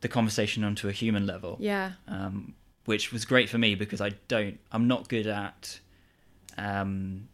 [0.00, 1.92] the conversation onto a human level Yeah.
[2.08, 2.54] um,
[2.84, 5.80] which was great for me because I don't, I'm not good at
[6.58, 7.28] um,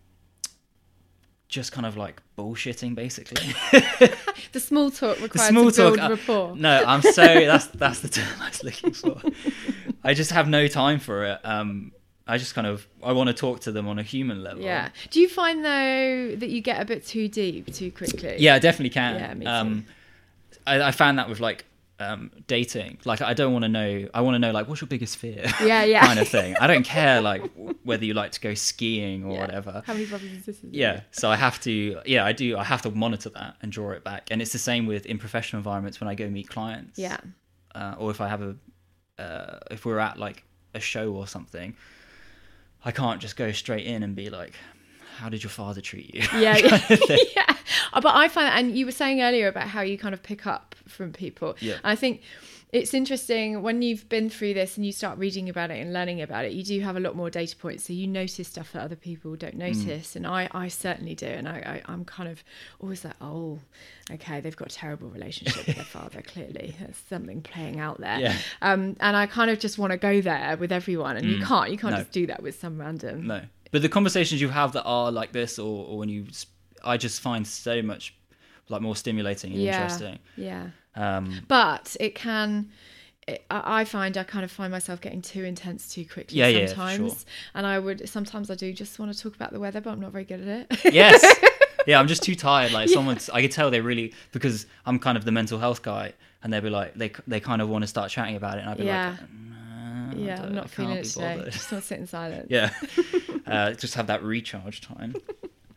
[1.49, 3.43] just kind of like bullshitting, basically.
[4.53, 6.57] The small talk required small to build talk, uh, rapport.
[6.57, 9.20] no, I'm so that's that's the term I was looking for.
[10.05, 11.39] I just have no time for it.
[11.45, 11.93] Um,
[12.31, 14.62] I just kind of I want to talk to them on a human level.
[14.62, 14.89] Yeah.
[15.11, 18.37] Do you find though that you get a bit too deep too quickly?
[18.39, 19.16] Yeah, I definitely can.
[19.16, 19.51] Yeah, me too.
[19.51, 19.87] Um,
[20.66, 21.64] I, I found that with like
[21.99, 22.99] um, dating.
[23.05, 24.09] Like, I don't want to know.
[24.14, 25.45] I want to know like what's your biggest fear.
[25.62, 26.07] Yeah, yeah.
[26.07, 26.57] kind of thing.
[26.61, 27.43] I don't care like
[27.85, 29.41] whether you like to go skiing or Yeah.
[29.43, 29.83] whatever.
[29.87, 30.70] How many brothers and sisters?
[30.72, 32.01] Yeah, so I have to.
[32.07, 32.57] Yeah, I do.
[32.57, 34.28] I have to monitor that and draw it back.
[34.31, 36.99] And it's the same with in professional environments when I go meet clients.
[36.99, 37.18] Yeah.
[37.74, 38.57] Uh, or if I have a,
[39.22, 40.43] uh, if we're at like
[40.74, 41.76] a show or something,
[42.85, 44.55] I can't just go straight in and be like,
[45.18, 46.81] "How did your father treat you?" Yeah, yeah.
[47.37, 47.57] yeah.
[47.93, 50.22] Uh, But I find that, and you were saying earlier about how you kind of
[50.22, 51.57] pick up from people.
[51.61, 51.78] Yeah.
[51.85, 52.22] I think
[52.73, 56.23] it's interesting when you've been through this and you start reading about it and learning
[56.23, 58.83] about it you do have a lot more data points so you notice stuff that
[58.83, 61.57] other people don't notice and i i certainly do and i,
[61.87, 62.45] I i'm kind of
[62.81, 63.59] always like oh
[64.12, 68.18] okay they've got a terrible relationship with their father clearly there's something playing out there
[68.21, 68.37] Yeah.
[68.62, 71.71] um and i kind of just want to go there with everyone and you can't
[71.71, 71.99] you can't No.
[72.01, 73.43] just do that with some random No,
[73.73, 76.27] but the conversations you have that are like this, or, or when you,
[76.85, 78.14] I just find so much
[78.68, 80.18] like more stimulating and yeah interesting.
[80.37, 82.70] yeah Um, but it can
[83.28, 86.49] it, I I find I kind of find myself getting too intense too quickly Yeah,
[86.49, 87.16] yeah, sometimes, sure.
[87.55, 90.01] and I would sometimes I do just want to talk about the weather, but I'm
[90.01, 90.93] not very good at it.
[90.95, 91.24] yes,
[91.86, 92.72] yeah, I'm just too tired.
[92.72, 96.12] Like someone's, I could tell they really because I'm kind of the mental health guy,
[96.43, 98.70] and they'd be like, they they kind of want to start chatting about it, and
[98.70, 99.16] I'd be Yeah.
[99.20, 101.36] like, nah, yeah, I'm not feeling it today.
[101.36, 101.53] bothered.
[101.53, 102.47] Just want to sit in silence.
[102.51, 102.70] yeah
[103.47, 105.14] uh, just have that recharge time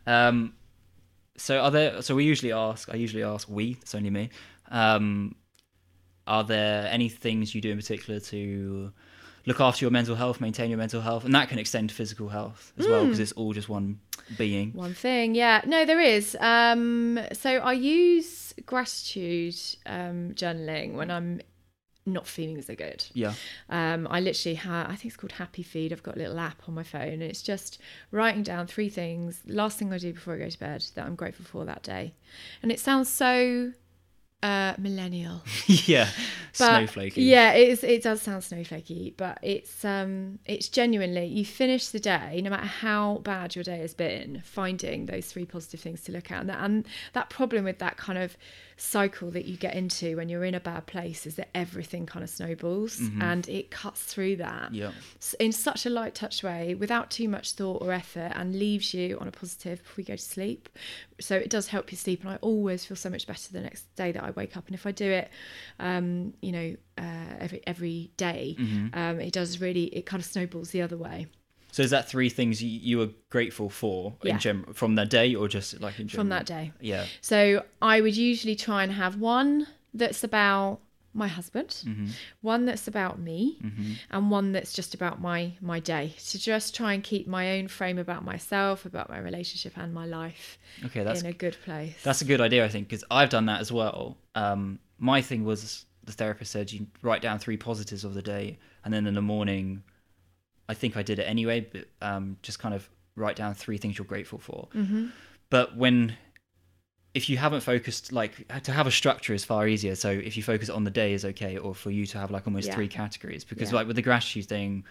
[0.05, 0.53] um
[1.38, 4.30] so are there so we usually ask i usually ask we it's only me
[4.72, 5.36] um
[6.26, 8.91] are there any things you do in particular to
[9.45, 12.30] look after your mental health maintain your mental health and that can extend to physical
[12.30, 13.07] health as well Hmm.
[13.07, 13.99] because it's all just one
[14.38, 15.61] being One thing, yeah.
[15.66, 16.38] No, there is.
[16.39, 19.55] Um, so I use gratitude
[19.86, 21.41] um, journaling when I'm
[22.05, 23.05] not feeling so good.
[23.14, 23.34] yeah
[23.70, 25.91] Um, I literally have, I think it's called Happy Feed.
[25.91, 27.09] I've got a little app on my phone.
[27.14, 27.80] And it's just
[28.11, 31.16] writing down three things, last thing I do before I go to bed that I'm
[31.16, 32.14] grateful for that day.
[32.61, 33.74] And it sounds so
[34.44, 35.41] uh, millennial.
[35.66, 36.10] yeah
[36.58, 41.46] But, snowflakey Yeah, it, is, it does sound snowflakey, but it's um, it's genuinely you
[41.46, 45.80] finish the day, no matter how bad your day has been, finding those three positive
[45.80, 48.38] things to look at, and that, and that problem with that kind of
[48.76, 52.24] cycle that you get into when you're in a bad place is that everything kind
[52.24, 54.91] of snowballs, and it cuts through that yeah
[55.39, 59.18] in such a light touch way without too much thought or effort and leaves you
[59.20, 60.70] on a positive before you go to sleep.
[61.20, 62.22] So it does help you sleep.
[62.22, 64.65] And I always feel so much better the next day that I wake up.
[64.67, 65.29] And if I do it,
[65.79, 68.55] um, you know, uh, every every day,
[68.93, 71.27] um, it does really, it kind of snowballs the other way
[71.71, 74.34] so is that three things you, you were grateful for Yeah.
[74.34, 76.71] in general from that day or just like in general from that day.
[76.79, 80.81] yeah So I would usually try and have one that's about
[81.14, 82.07] my husband, Mm-hmm.
[82.41, 83.59] one that's about me,
[84.09, 86.16] and one that's just about my my day.
[86.32, 90.05] To just try and keep my own frame about myself, about my relationship and my
[90.05, 91.95] life okay that's in a good place.
[92.03, 94.18] That's a good idea, I think, because I've done that as well.
[94.36, 98.57] Um, my thing was the therapist said you write down three positives of the day,
[98.84, 99.84] and then in the morning,
[100.68, 103.97] I think I did it anyway, but um, just kind of write down three things
[103.97, 104.68] you're grateful for.
[104.74, 105.07] Mm-hmm.
[105.49, 106.18] But when,
[107.14, 109.95] if you haven't focused, like to have a structure is far easier.
[109.95, 112.47] So if you focus on the day is okay, or for you to have like
[112.47, 112.76] almost Yeah.
[112.76, 113.76] three categories, because Yeah.
[113.78, 114.84] like with the gratitude thing.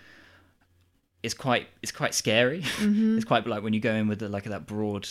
[1.23, 2.63] It's quite it's quite scary.
[2.63, 3.17] Mm-hmm.
[3.17, 5.09] it's quite like when you go in with the, like that broad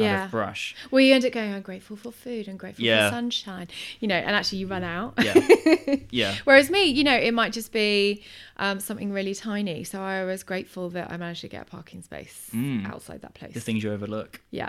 [0.00, 0.24] kind Yeah.
[0.26, 0.74] of brush.
[0.90, 3.08] Well, you end up going, I'm grateful for food and grateful Yeah.
[3.10, 3.68] for sunshine,
[4.00, 5.14] you know, and actually you run out.
[5.22, 5.34] Yeah.
[6.10, 6.34] Yeah.
[6.44, 8.22] Whereas me, you know, it might just be
[8.56, 9.82] um, something really tiny.
[9.84, 12.86] So I was grateful that I managed to get a parking space Mm.
[12.88, 13.54] outside that place.
[13.54, 14.40] the things you overlook.
[14.50, 14.68] Yeah.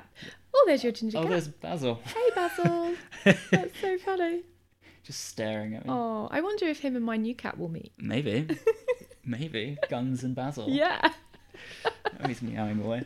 [0.54, 1.30] Oh, there's your ginger Oh, cat.
[1.32, 2.02] there's Basil.
[2.06, 2.96] Hey, Basil.
[3.52, 4.42] That's so funny.
[5.04, 5.92] Just staring at me.
[5.92, 7.92] Oh, I wonder if him and my new cat will meet.
[7.98, 8.48] Maybe.
[9.26, 9.78] Maybe.
[9.90, 10.70] Guns and Basil.
[10.70, 11.12] Yeah.
[11.86, 13.04] Oh, he's meowing away.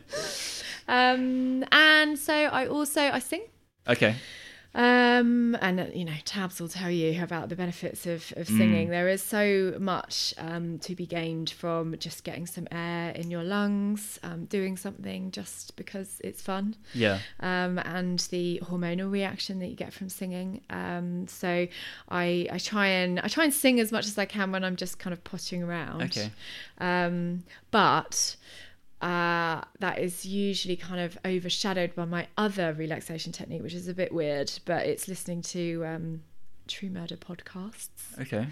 [0.88, 3.44] Um, and so I also I sing.
[3.88, 4.14] Okay.
[4.72, 8.86] Um, and uh, you know, Tabs will tell you about the benefits of, of singing.
[8.86, 8.90] Mm.
[8.90, 13.42] There is so much um, to be gained from just getting some air in your
[13.42, 17.18] lungs, um, doing something just because it's fun, Yeah.
[17.40, 20.60] um, and the hormonal reaction that you get from singing.
[20.70, 21.66] Um, so
[22.08, 24.76] I I try and I try and sing as much as I can when I'm
[24.76, 26.02] just kind of pottering around.
[26.02, 26.30] Okay.
[26.78, 28.36] Um, but
[29.02, 33.94] uh, that is usually kind of overshadowed by my other relaxation technique, which is a
[33.94, 36.22] bit weird, but it's listening to um,
[36.68, 37.88] true murder podcasts,
[38.20, 38.46] Okay.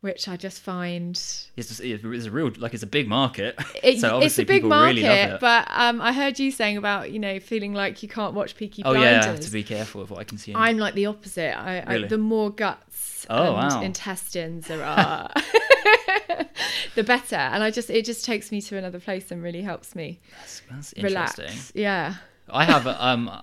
[0.00, 3.58] which I just find It's, just, it's a real, like, it's a big market.
[3.82, 4.96] it, so obviously it's a big people market.
[4.96, 5.40] really love it.
[5.40, 8.82] But um, I heard you saying about you know feeling like you can't watch Peaky
[8.82, 9.02] Blinders.
[9.02, 9.20] oh, yeah.
[9.22, 10.56] I have to be careful with what I consume.
[10.56, 11.58] I'm like the opposite.
[11.58, 12.08] I, I Really?
[12.08, 13.82] the more guts Oh, and wow.
[13.82, 15.30] intestines there are,
[16.94, 17.36] the better.
[17.36, 20.62] And I just it just takes me to another place and really helps me That's,
[20.70, 21.38] that's relax.
[21.38, 21.82] interesting.
[21.82, 22.14] Yeah.
[22.50, 23.42] I have, a, um,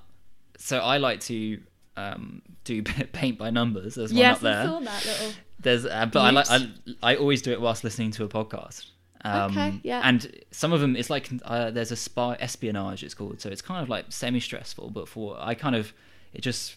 [0.58, 1.60] so I like to
[1.96, 2.82] um, do
[3.14, 3.96] paint by numbers.
[3.96, 4.62] There's one yes, up there.
[4.62, 5.32] I saw that little.
[5.60, 6.70] There's, uh, but I like, I,
[7.04, 8.88] I always do it whilst listening to a podcast.
[9.24, 10.02] Um, Okay, yeah.
[10.04, 13.04] And some of them, it's like uh, there's a spy espionage.
[13.04, 13.42] It's called.
[13.42, 15.94] So it's kind of like semi-stressful, but for I kind of
[16.34, 16.76] it just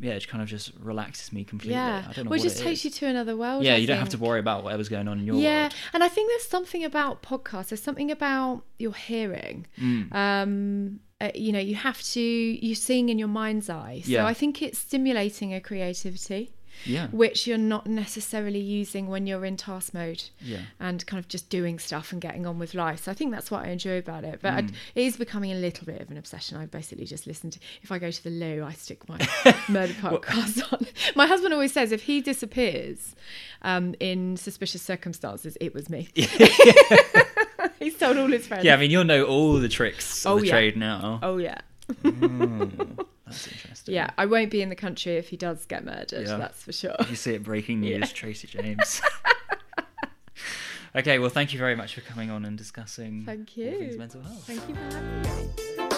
[0.00, 1.74] yeah, it kind of just relaxes me completely.
[1.74, 2.04] Yeah.
[2.08, 2.84] I don't know well, it just it takes is.
[2.86, 3.64] you to another world.
[3.64, 5.44] Yeah, I you don't have to worry about whatever's going on in your world.
[5.44, 5.74] Yeah, world.
[5.92, 7.68] and I think there's something about podcasts.
[7.68, 9.66] There's something about your hearing.
[9.78, 10.12] Mm.
[10.14, 14.00] Um, uh, you know, you have to you sing in your mind's eye.
[14.04, 14.26] So Yeah.
[14.26, 16.50] I think it's stimulating a creativity.
[16.84, 17.08] Yeah.
[17.08, 20.60] which you're not necessarily using when you're in task mode Yeah.
[20.78, 23.04] and kind of just doing stuff and getting on with life.
[23.04, 24.40] So I think that's what I enjoy about it.
[24.42, 24.72] But Mm.
[24.94, 26.56] It is becoming a little bit of an obsession.
[26.56, 29.18] I basically just listen to, if I go to the loo, I stick my
[29.68, 30.86] murder podcast on.
[31.16, 33.14] My husband always says if he disappears
[33.62, 36.08] um, in suspicious circumstances, it was me.
[37.78, 38.64] He's told all his friends.
[38.64, 40.52] Yeah, I mean, you'll know all the tricks of Oh, the yeah.
[40.52, 41.18] trade now.
[41.22, 41.58] Oh, yeah.
[42.02, 43.94] Mm, that's interesting.
[43.94, 46.26] Yeah, I won't be in the country if he does get murdered.
[46.26, 46.36] Yeah.
[46.36, 46.96] That's for sure.
[47.08, 48.06] You see it breaking news, Yeah.
[48.06, 49.00] Tracy James.
[50.96, 53.94] okay, well, thank you very much for coming on and discussing Thank you.
[53.98, 54.44] mental health.
[54.46, 55.22] Thank you for having
[55.78, 55.89] me.